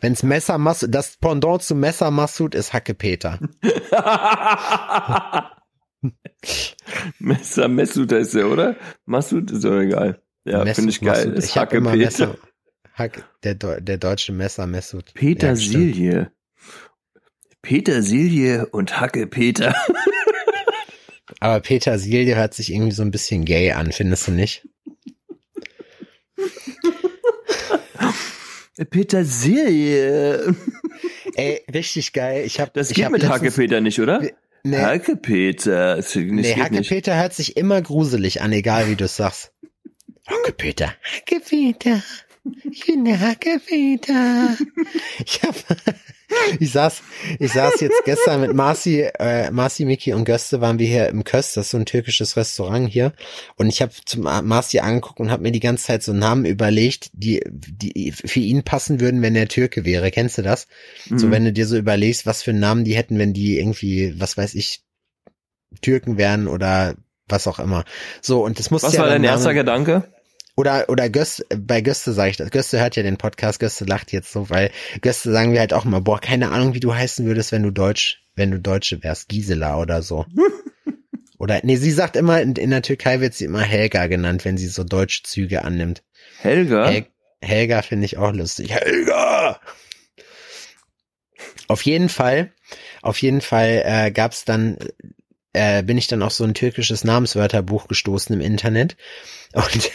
[0.00, 3.38] Wenn's Messer Massoud, das Pendant zu Messer Massoud ist Hackepeter.
[7.18, 8.76] Messer Messut ist er, oder?
[9.04, 10.22] Massoud ist doch egal.
[10.44, 11.16] Ja, finde ich geil.
[11.26, 11.36] Massoud.
[11.36, 12.26] Das Ich hab immer Hackepeter.
[12.28, 12.38] Messer.
[12.94, 15.04] Hack, der, der deutsche Messer Massoud.
[15.06, 15.14] Ja, stimmt.
[15.38, 16.32] Petersilie.
[17.62, 19.74] Petersilie und Hackepeter.
[21.40, 24.66] Aber Petersilie hört sich irgendwie so ein bisschen gay an, findest du nicht?
[28.90, 30.54] Petersilie.
[31.34, 32.44] Ey, richtig geil.
[32.46, 34.22] Ich hab, Das ich geht hab mit letztens- Hackepeter nicht, oder?
[34.70, 36.02] Nee, Hackepeter.
[36.14, 36.54] Nee.
[36.54, 39.52] Hackepeter hört sich immer gruselig an, egal wie du es sagst.
[40.26, 40.94] Hackepeter.
[41.02, 42.02] Hackepeter.
[42.70, 44.56] Ich bin der Hackepeter.
[45.24, 45.54] Ich hab,
[46.60, 47.02] ich saß,
[47.38, 51.24] ich saß jetzt gestern mit Marci, äh, Marci, Miki und Göste waren wir hier im
[51.24, 53.12] Köst, das ist so ein türkisches Restaurant hier.
[53.56, 57.10] Und ich habe zum Marci angeguckt und habe mir die ganze Zeit so Namen überlegt,
[57.12, 60.10] die, die für ihn passen würden, wenn er Türke wäre.
[60.10, 60.68] Kennst du das?
[61.14, 61.30] So, Mhm.
[61.30, 64.36] wenn du dir so überlegst, was für einen Namen die hätten, wenn die irgendwie, was
[64.36, 64.82] weiß ich,
[65.82, 66.94] Türken wären oder
[67.28, 67.84] was auch immer.
[68.22, 70.04] So, und das muss Was ja war dein erster Gedanke?
[70.58, 72.50] Oder, oder Göste, bei Göste sage ich das.
[72.50, 75.84] Göste hört ja den Podcast, Göste lacht jetzt so, weil Göste sagen wir halt auch
[75.84, 79.28] immer, boah, keine Ahnung, wie du heißen würdest, wenn du Deutsch, wenn du Deutsche wärst,
[79.28, 80.26] Gisela oder so.
[81.38, 84.56] oder, nee, sie sagt immer, in, in der Türkei wird sie immer Helga genannt, wenn
[84.56, 86.02] sie so deutsche Züge annimmt.
[86.40, 86.88] Helga?
[86.88, 87.06] Hel
[87.40, 88.72] Helga finde ich auch lustig.
[88.72, 89.60] Helga!
[91.68, 92.50] Auf jeden Fall,
[93.00, 94.76] auf jeden Fall äh, gab's dann,
[95.52, 98.96] äh, bin ich dann auf so ein türkisches Namenswörterbuch gestoßen im Internet
[99.52, 99.92] und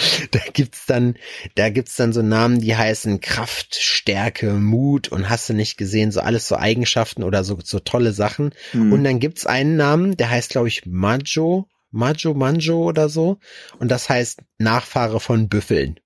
[0.30, 1.14] da gibt's dann,
[1.54, 6.12] da gibt's dann so Namen, die heißen Kraft, Stärke, Mut und hast du nicht gesehen,
[6.12, 8.54] so alles so Eigenschaften oder so, so tolle Sachen.
[8.72, 8.92] Hm.
[8.92, 13.38] Und dann gibt's einen Namen, der heißt, glaube ich, Majo, Majo, Manjo oder so.
[13.78, 15.98] Und das heißt Nachfahre von Büffeln.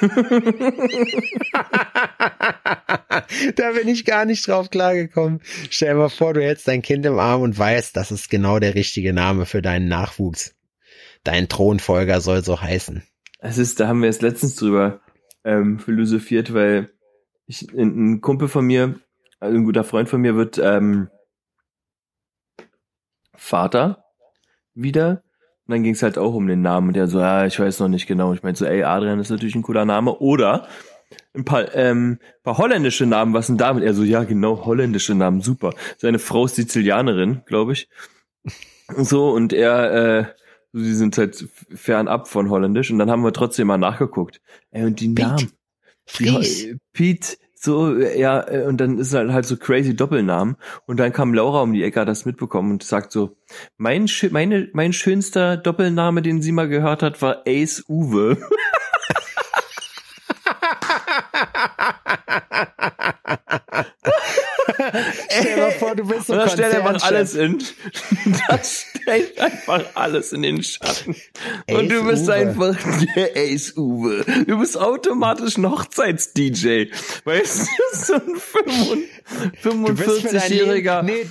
[3.56, 5.40] da bin ich gar nicht drauf klargekommen.
[5.70, 8.58] Stell dir mal vor, du hältst dein Kind im Arm und weißt, das ist genau
[8.58, 10.54] der richtige Name für deinen Nachwuchs.
[11.24, 13.02] Dein Thronfolger soll so heißen.
[13.38, 15.00] Es ist, da haben wir jetzt letztens drüber
[15.44, 16.90] ähm, philosophiert, weil
[17.46, 18.98] ich, ein, Kumpel von mir,
[19.40, 21.08] also ein guter Freund von mir wird ähm,
[23.34, 24.04] Vater
[24.74, 25.22] wieder.
[25.66, 26.88] Und dann ging es halt auch um den Namen.
[26.88, 28.32] Und der so, ja, ich weiß noch nicht genau.
[28.32, 30.16] Ich meinte so, ey, Adrian ist natürlich ein cooler Name.
[30.18, 30.68] Oder
[31.34, 33.84] ein paar, ähm, paar holländische Namen, was denn damit?
[33.84, 35.72] Er so, ja, genau, holländische Namen, super.
[35.98, 37.88] Seine Frau ist Sizilianerin, glaube ich.
[38.96, 40.24] So, und er, äh,
[40.76, 42.90] sie sind halt fernab von Holländisch.
[42.90, 44.40] Und dann haben wir trotzdem mal nachgeguckt.
[44.70, 45.26] Ey, und die Piet.
[45.26, 45.52] Namen.
[46.08, 46.64] Fries.
[46.64, 50.56] Ja, Pete, so, ja, äh, und dann ist halt halt so crazy Doppelnamen.
[50.86, 53.36] Und dann kam Laura um die Ecke, hat das mitbekommen und sagt so,
[53.76, 58.38] mein, meine, mein schönster Doppelname, den sie mal gehört hat, war Ace Uwe.
[65.30, 67.58] Stell dir mal vor, du bist so das stellt einfach alles in,
[68.48, 71.16] das stellt einfach alles in den Schatten.
[71.70, 72.32] und du Ace bist Uwe.
[72.34, 72.76] einfach
[73.16, 74.24] der Ace Uwe.
[74.46, 76.86] Du bist automatisch ein Hochzeits-DJ.
[77.24, 78.36] Weißt du, so ein
[79.60, 81.26] 45 für dein 45-jähriger, Leben- nee,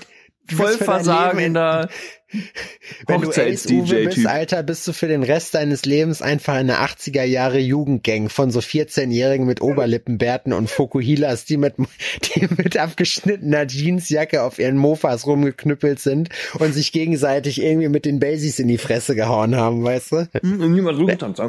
[0.49, 1.89] du voll bist für dein Leben in- versagender
[3.07, 4.27] Wenn du bist.
[4.27, 8.59] Alter, bist du für den Rest deines Lebens einfach eine 80er Jahre Jugendgang von so
[8.59, 11.75] 14-Jährigen mit Oberlippenbärten und Fokuhilas, die mit,
[12.35, 16.29] die mit abgeschnittener Jeansjacke auf ihren Mofas rumgeknüppelt sind
[16.59, 20.27] und sich gegenseitig irgendwie mit den Basies in die Fresse gehauen haben, weißt du?
[20.41, 21.41] Hm, und niemand rumtanzt.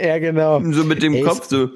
[0.00, 0.62] Ja, genau.
[0.70, 1.70] So mit dem Ace- Kopf, so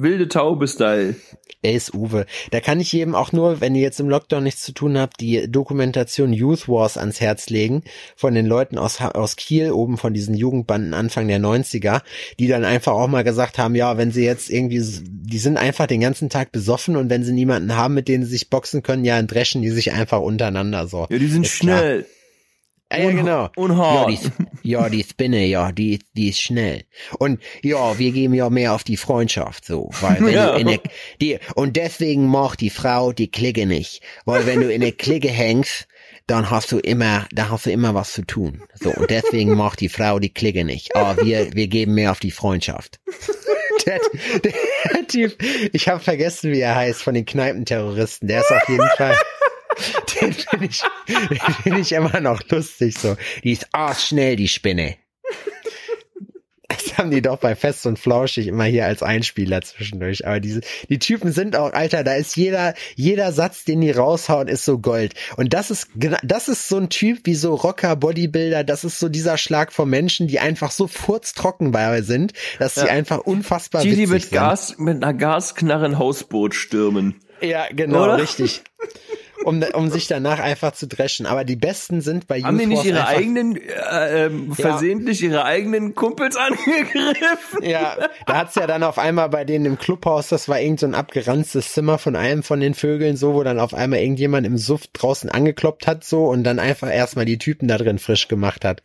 [0.00, 1.16] wilde Taube-Style.
[1.64, 2.26] Ace Uwe.
[2.52, 5.20] Da kann ich jedem auch nur, wenn ihr jetzt im Lockdown nichts zu tun habt,
[5.20, 7.82] die Dokumentation Youth Wars ans Herz legen
[8.14, 12.02] von den Leuten aus, aus Kiel, oben von diesen Jugendbanden Anfang der 90er,
[12.38, 15.88] die dann einfach auch mal gesagt haben, ja, wenn sie jetzt irgendwie, die sind einfach
[15.88, 19.04] den ganzen Tag besoffen und wenn sie niemanden haben, mit denen sie sich boxen können,
[19.04, 21.08] ja, dann dreschen die sich einfach untereinander so.
[21.10, 22.02] Ja, die sind Ist klar.
[22.90, 23.48] Ja, ja, genau.
[23.56, 24.10] und ja, hart.
[24.10, 24.18] die,
[24.70, 26.84] ja, die Spinne, ja, die, die ist schnell.
[27.18, 30.52] Und ja, wir geben ja mehr auf die Freundschaft so, weil wenn Ja.
[30.52, 30.80] du in der,
[31.20, 35.28] die, und deswegen macht die Frau die Klicke nicht, weil wenn du in der Klicke
[35.28, 35.86] hängst,
[36.26, 38.62] dann hast du immer, da hast du immer was zu tun.
[38.74, 40.94] So, und deswegen macht die Frau die Klicke nicht.
[40.96, 43.00] Aber wir, wir geben mehr auf die Freundschaft.
[43.86, 44.00] Der,
[44.44, 45.38] der Typ,
[45.72, 48.28] ich habe vergessen, wie er heißt, von den Kneipenterroristen.
[48.28, 49.16] Der ist auf jeden Fall.
[50.20, 53.16] Den finde ich, den finde ich immer noch lustig so.
[53.44, 54.96] Die ist arschschnell, die Spinne.
[56.68, 60.26] Das haben die doch bei Fest und Flauschig immer hier als Einspieler zwischendurch.
[60.26, 60.60] Aber diese,
[60.90, 64.78] die Typen sind auch, Alter, da ist jeder, jeder Satz, den die raushauen, ist so
[64.78, 65.14] Gold.
[65.36, 69.08] Und das ist, das ist so ein Typ wie so Rocker, Bodybuilder, das ist so
[69.08, 72.88] dieser Schlag von Menschen, die einfach so furztrocken bei sind, dass sie Ja.
[72.88, 74.32] einfach unfassbar Die, die witzig mit sind.
[74.32, 77.14] Gas, mit einer Gasknarre ein Hausboot stürmen.
[77.40, 78.18] Ja, genau, Oder?
[78.18, 78.62] richtig.
[79.48, 81.24] Um, um sich danach einfach zu dreschen.
[81.24, 85.94] Aber die besten sind bei Haben die nicht ihre eigenen, äh, ähm, versehentlich ihre eigenen
[85.94, 87.62] Kumpels angegriffen?
[87.62, 87.96] Ja,
[88.26, 90.94] da hat's ja dann auf einmal bei denen im Clubhaus, das war irgend so ein
[90.94, 94.86] abgeranztes Zimmer von einem von den Vögeln, so, wo dann auf einmal irgendjemand im Suff
[94.92, 98.82] draußen angekloppt hat, so, und dann einfach erstmal die Typen da drin frisch gemacht hat.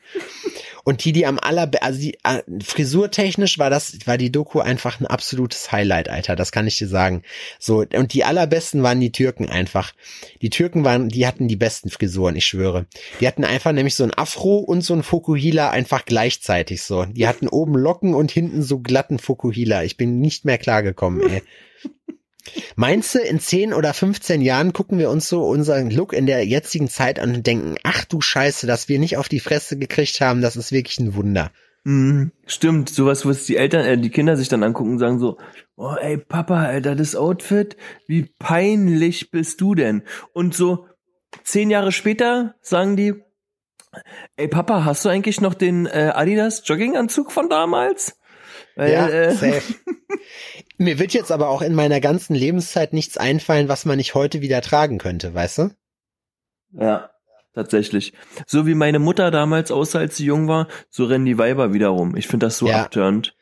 [0.86, 5.00] Und die, die am aller, also die äh, frisurtechnisch war das, war die Doku einfach
[5.00, 6.36] ein absolutes Highlight, Alter.
[6.36, 7.24] Das kann ich dir sagen.
[7.58, 9.94] So und die allerbesten waren die Türken einfach.
[10.42, 12.86] Die Türken waren, die hatten die besten Frisuren, ich schwöre.
[13.20, 17.06] Die hatten einfach nämlich so ein Afro und so ein Fukuhila einfach gleichzeitig so.
[17.06, 19.84] Die hatten oben Locken und hinten so glatten Fukuhila.
[19.84, 21.44] Ich bin nicht mehr klargekommen, ey.
[22.76, 26.46] Meinst du, in 10 oder 15 Jahren gucken wir uns so unseren Look in der
[26.46, 30.22] jetzigen Zeit an und denken, ach du Scheiße, dass wir nicht auf die Fresse gekriegt
[30.22, 31.52] haben, das ist wirklich ein Wunder.
[31.86, 35.38] Mm, stimmt, sowas, was die Eltern, äh, die Kinder sich dann angucken und sagen so,
[35.76, 37.76] oh ey Papa, Alter, das Outfit,
[38.08, 40.04] wie peinlich bist du denn?
[40.32, 40.88] Und so
[41.44, 43.16] zehn Jahre später sagen die,
[44.38, 48.18] ey Papa, hast du eigentlich noch den äh, Adidas Jogginganzug von damals?
[48.76, 49.76] Weil, ja, äh, safe.
[50.78, 54.42] Mir wird jetzt aber auch in meiner ganzen Lebenszeit nichts einfallen, was man nicht heute
[54.42, 55.70] wieder tragen könnte, weißt du?
[56.72, 57.13] Ja,
[57.54, 58.14] tatsächlich.
[58.46, 61.90] So wie meine Mutter damals aussah, als sie jung war, so rennen die Weiber wieder
[61.90, 62.16] rum.
[62.16, 62.84] Ich finde das so ja.
[62.84, 63.36] abturnt.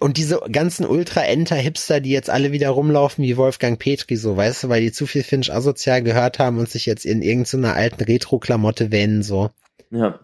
[0.00, 4.68] Und diese ganzen Ultra-Enter-Hipster, die jetzt alle wieder rumlaufen wie Wolfgang Petri, so, weißt du,
[4.70, 8.90] weil die zu viel Finch asozial gehört haben und sich jetzt in irgendeiner alten Retro-Klamotte
[8.90, 9.50] wähnen, so.
[9.90, 10.20] Ja.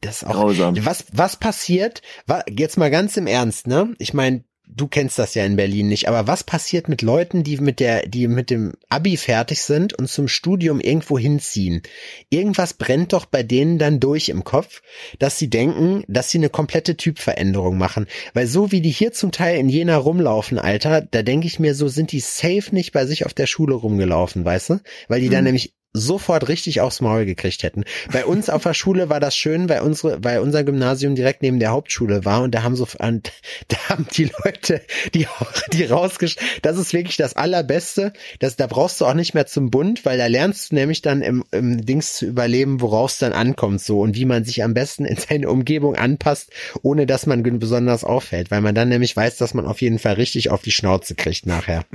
[0.00, 0.76] Das ist auch, Grausam.
[0.84, 2.02] was, was passiert,
[2.48, 3.94] jetzt mal ganz im Ernst, ne?
[3.98, 4.44] Ich meine,
[4.74, 8.06] du kennst das ja in Berlin nicht, aber was passiert mit Leuten, die mit der,
[8.06, 11.82] die mit dem Abi fertig sind und zum Studium irgendwo hinziehen?
[12.30, 14.82] Irgendwas brennt doch bei denen dann durch im Kopf,
[15.18, 18.06] dass sie denken, dass sie eine komplette Typveränderung machen.
[18.34, 21.74] Weil so wie die hier zum Teil in Jena rumlaufen, Alter, da denke ich mir,
[21.74, 24.80] so sind die safe nicht bei sich auf der Schule rumgelaufen, weißt du?
[25.08, 25.32] Weil die mhm.
[25.32, 27.84] dann nämlich sofort richtig aufs Maul gekriegt hätten.
[28.12, 31.58] Bei uns auf der Schule war das schön, weil unsere, weil unser Gymnasium direkt neben
[31.58, 33.32] der Hauptschule war und da haben so, und
[33.68, 34.80] da haben die Leute,
[35.14, 35.26] die,
[35.72, 38.12] die rausgesch, das ist wirklich das allerbeste.
[38.38, 41.22] Das, da brauchst du auch nicht mehr zum Bund, weil da lernst du nämlich dann
[41.22, 44.74] im, im Dings zu überleben, worauf es dann ankommt, so und wie man sich am
[44.74, 46.50] besten in seine Umgebung anpasst,
[46.82, 50.14] ohne dass man besonders auffällt, weil man dann nämlich weiß, dass man auf jeden Fall
[50.14, 51.84] richtig auf die Schnauze kriegt nachher.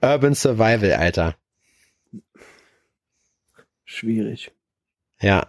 [0.00, 1.36] Urban Survival, Alter.
[3.84, 4.52] Schwierig.
[5.20, 5.46] Ja.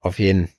[0.00, 0.50] Auf jeden.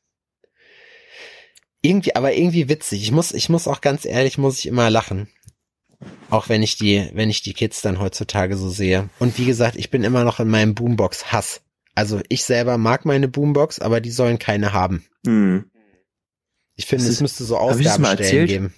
[1.81, 3.03] Irgendwie, aber irgendwie witzig.
[3.03, 5.29] Ich muss, ich muss auch ganz ehrlich, muss ich immer lachen.
[6.29, 9.09] Auch wenn ich die, wenn ich die Kids dann heutzutage so sehe.
[9.19, 11.61] Und wie gesagt, ich bin immer noch in meinem Boombox-Hass.
[11.93, 15.05] Also ich selber mag meine Boombox, aber die sollen keine haben.
[15.25, 15.69] Hm.
[16.75, 18.73] Ich finde, es müsste so Ausgabestellen geben.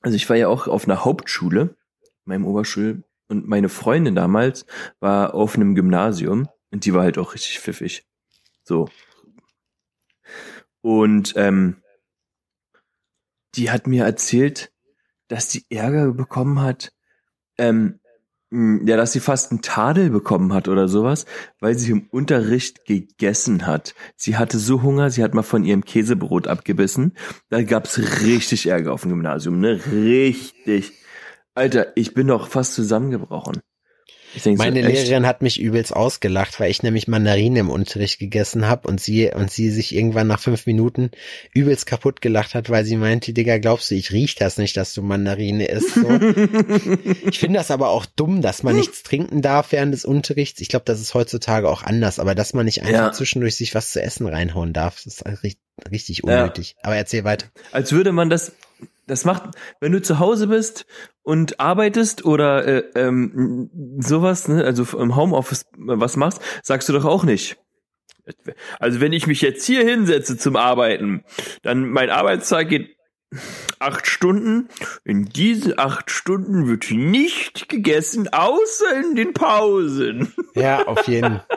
[0.00, 1.76] Also ich war ja auch auf einer Hauptschule
[2.28, 4.66] meinem Oberschul und meine Freundin damals
[5.00, 8.06] war auf einem Gymnasium und die war halt auch richtig pfiffig.
[8.62, 8.88] So.
[10.80, 11.82] Und ähm,
[13.54, 14.72] die hat mir erzählt,
[15.28, 16.92] dass die Ärger bekommen hat,
[17.58, 18.00] ähm,
[18.50, 21.26] ja, dass sie fast einen Tadel bekommen hat oder sowas,
[21.60, 23.94] weil sie im Unterricht gegessen hat.
[24.16, 27.14] Sie hatte so Hunger, sie hat mal von ihrem Käsebrot abgebissen.
[27.50, 29.78] Da gab's richtig Ärger auf dem Gymnasium, ne?
[29.92, 30.94] Richtig.
[31.58, 33.60] Alter, ich bin doch fast zusammengebrochen.
[34.44, 38.86] Meine so, Lehrerin hat mich übelst ausgelacht, weil ich nämlich Mandarinen im Unterricht gegessen habe
[38.86, 41.10] und sie und sie sich irgendwann nach fünf Minuten
[41.54, 44.92] übelst kaputt gelacht hat, weil sie meinte, Digga, glaubst du, ich riech das nicht, dass
[44.92, 45.94] du Mandarine isst?
[45.94, 46.08] So.
[47.28, 50.60] ich finde das aber auch dumm, dass man nichts trinken darf während des Unterrichts.
[50.60, 53.12] Ich glaube, das ist heutzutage auch anders, aber dass man nicht einfach ja.
[53.12, 55.58] zwischendurch sich was zu essen reinhauen darf, ist richtig,
[55.90, 56.76] richtig unnötig.
[56.76, 56.84] Ja.
[56.84, 57.46] Aber erzähl weiter.
[57.72, 58.52] Als würde man das
[59.08, 59.50] das macht,
[59.80, 60.86] wenn du zu Hause bist
[61.22, 67.04] und arbeitest oder äh, ähm, sowas, ne, also im Homeoffice was machst, sagst du doch
[67.04, 67.56] auch nicht.
[68.78, 71.24] Also wenn ich mich jetzt hier hinsetze zum Arbeiten,
[71.62, 72.96] dann mein Arbeitstag geht
[73.78, 74.68] acht Stunden.
[75.04, 80.34] In diesen acht Stunden wird nicht gegessen, außer in den Pausen.
[80.54, 81.40] Ja, auf jeden.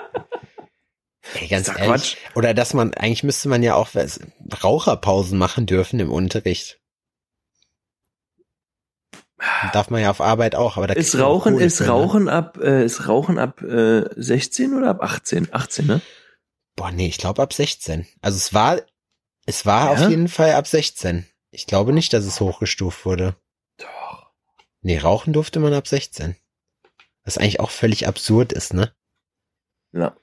[1.33, 1.85] Hey, ganz ehrlich.
[1.85, 2.15] Quatsch.
[2.35, 3.89] Oder dass man, eigentlich müsste man ja auch
[4.63, 6.80] Raucherpausen machen dürfen im Unterricht.
[9.73, 12.31] Darf man ja auf Arbeit auch, aber da ist Rauchen ist für, Rauchen ne?
[12.31, 15.49] ab äh, ist Rauchen ab äh, 16 oder ab 18?
[15.51, 16.01] 18, ne?
[16.75, 18.05] Boah, nee, ich glaube ab 16.
[18.21, 18.81] Also es war
[19.47, 19.91] es war ja?
[19.91, 21.25] auf jeden Fall ab 16.
[21.49, 23.35] Ich glaube nicht, dass es hochgestuft wurde.
[23.77, 24.31] Doch.
[24.81, 26.35] Nee, rauchen durfte man ab 16.
[27.23, 28.93] Was eigentlich auch völlig absurd ist, ne?
[29.91, 30.15] Ja.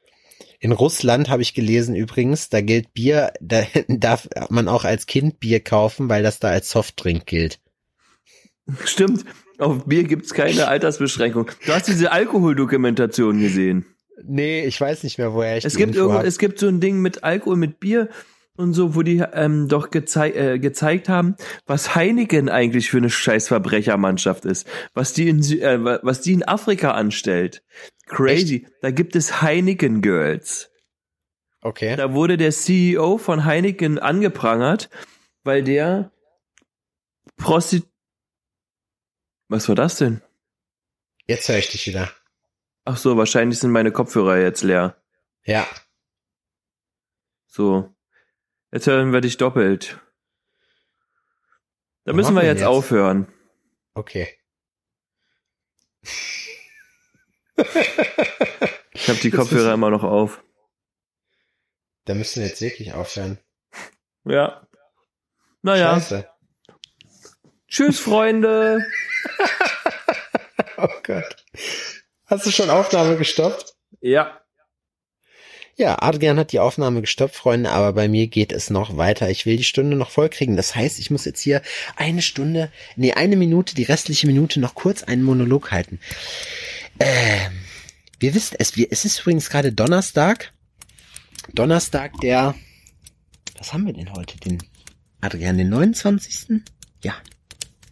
[0.60, 5.40] In Russland habe ich gelesen übrigens, da gilt Bier, da darf man auch als Kind
[5.40, 7.60] Bier kaufen, weil das da als Softdrink gilt.
[8.84, 9.24] Stimmt.
[9.58, 11.50] Auf Bier gibt's keine Altersbeschränkung.
[11.66, 13.84] Du hast diese Alkoholdokumentation gesehen.
[14.24, 17.00] Nee, ich weiß nicht mehr, woher ich es gibt irgendwo, Es gibt so ein Ding
[17.00, 18.08] mit Alkohol, mit Bier
[18.56, 23.10] und so, wo die ähm, doch gezei äh, gezeigt haben, was Heineken eigentlich für eine
[23.10, 27.62] Scheißverbrechermannschaft ist, was die in äh, was die in Afrika anstellt.
[28.06, 28.64] Crazy.
[28.64, 28.72] Echt?
[28.82, 30.70] Da gibt es Heineken Girls.
[31.60, 31.96] Okay.
[31.96, 34.90] Da wurde der CEO von Heineken angeprangert,
[35.44, 36.12] weil der
[37.36, 37.84] Prostit...
[39.48, 40.22] Was war das denn?
[41.26, 42.10] Jetzt höre ich dich wieder.
[42.84, 44.96] Ach so, wahrscheinlich sind meine Kopfhörer jetzt leer.
[45.44, 45.66] Ja.
[47.46, 47.94] So.
[48.70, 49.98] Jetzt hören wir dich doppelt.
[52.04, 52.66] Da müssen wir jetzt, jetzt?
[52.68, 53.32] aufhören.
[53.94, 54.34] Okay.
[58.92, 60.42] Ich habe die Kopfhörer immer noch auf.
[62.04, 63.38] Da müssen wir jetzt wirklich aufhören.
[64.24, 64.66] Ja.
[65.62, 65.94] Naja.
[65.94, 66.30] Scheiße.
[67.68, 68.78] Tschüss, Freunde.
[70.80, 71.44] Oh Gott.
[72.26, 73.74] Hast du schon Aufnahme gestoppt?
[74.00, 74.40] Ja.
[75.76, 79.28] Ja, Adrian hat die Aufnahme gestoppt, Freunde, aber bei mir geht es noch weiter.
[79.28, 80.56] Ich will die Stunde noch voll kriegen.
[80.56, 81.62] Das heißt, ich muss jetzt hier
[81.96, 85.98] eine Stunde, nee, eine Minute, die restliche Minute noch kurz einen Monolog halten.
[87.00, 87.52] Ähm,
[88.20, 90.52] wir wissen es, wir, es ist übrigens gerade Donnerstag.
[91.54, 92.54] Donnerstag, der,
[93.56, 94.36] was haben wir denn heute?
[94.38, 94.62] Den,
[95.20, 96.62] Adrian, den 29.?
[97.02, 97.14] Ja.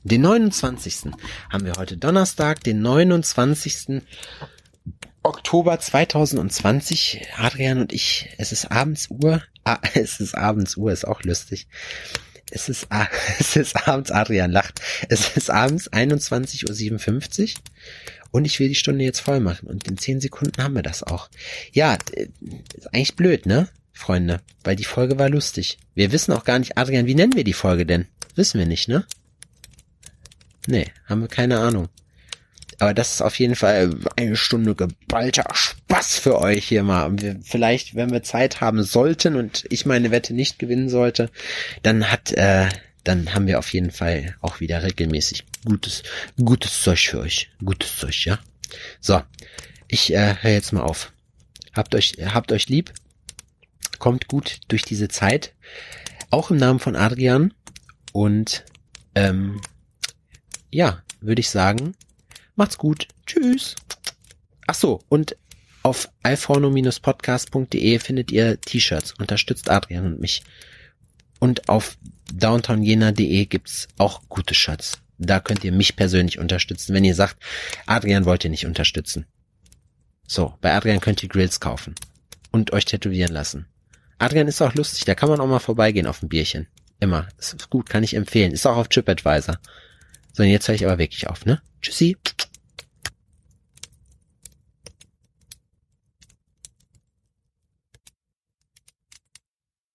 [0.09, 1.11] Den 29.
[1.51, 4.03] haben wir heute Donnerstag, den 29.
[5.25, 11.09] Oktober 2020, Adrian und ich, es ist abends Uhr, ah, es ist abends Uhr, ist
[11.09, 11.67] auch lustig.
[12.53, 13.09] Es ist, a-
[13.41, 17.61] es ist abends, Adrian lacht, es ist abends 21.57 Uhr
[18.31, 21.03] und ich will die Stunde jetzt voll machen und in 10 Sekunden haben wir das
[21.03, 21.29] auch.
[21.73, 21.99] Ja,
[22.77, 25.79] ist eigentlich blöd, ne, Freunde, weil die Folge war lustig.
[25.97, 28.07] Wir wissen auch gar nicht, Adrian, wie nennen wir die Folge denn?
[28.37, 29.05] Wissen wir nicht, ne?
[30.67, 31.89] Nee, haben wir keine Ahnung.
[32.79, 37.11] Aber das ist auf jeden Fall eine Stunde geballter Spaß für euch hier mal.
[37.19, 41.31] Wir, vielleicht, wenn wir Zeit haben sollten und ich meine Wette nicht gewinnen sollte,
[41.83, 42.69] dann hat, äh,
[43.05, 46.03] dann haben wir auf jeden Fall auch wieder regelmäßig gutes,
[46.37, 47.51] gutes Zeug für euch.
[47.65, 48.39] Gutes Zeug, ja.
[49.01, 49.23] So,
[49.89, 51.13] ich äh, höre jetzt mal auf.
[51.73, 52.93] Habt euch, habt euch lieb.
[53.99, 55.55] Kommt gut durch diese Zeit.
[56.31, 57.55] Auch im Namen von Adrian.
[58.13, 58.65] Und
[59.15, 59.61] ähm,
[60.77, 61.95] ja, würde ich sagen,
[62.57, 63.07] Macht's gut.
[63.27, 63.77] Tschüss.
[64.67, 65.37] Ach so, und
[65.83, 69.13] auf alforno-podcast.de findet ihr T-Shirts.
[69.19, 70.43] Unterstützt Adrian und mich.
[71.39, 71.99] Und auf
[72.33, 74.99] downtownyena.de gibt's auch gute Shirts.
[75.19, 77.37] Da könnt ihr mich persönlich unterstützen, wenn ihr sagt,
[77.85, 79.27] Adrian wollt ihr nicht unterstützen.
[80.27, 81.95] So, bei Adrian könnt ihr Grills kaufen.
[82.51, 83.67] Und euch tätowieren lassen.
[84.19, 86.69] Adrian ist auch lustig, da kann man auch mal vorbeigehen auf ein Bierchen.
[87.01, 87.29] Immer.
[87.39, 88.53] Ist gut, kann ich empfehlen.
[88.53, 89.59] Ist auch auf TripAdvisor.
[90.37, 91.63] So, jetzt höre ich aber wirklich auf, ne?
[91.81, 92.19] Tschüssi.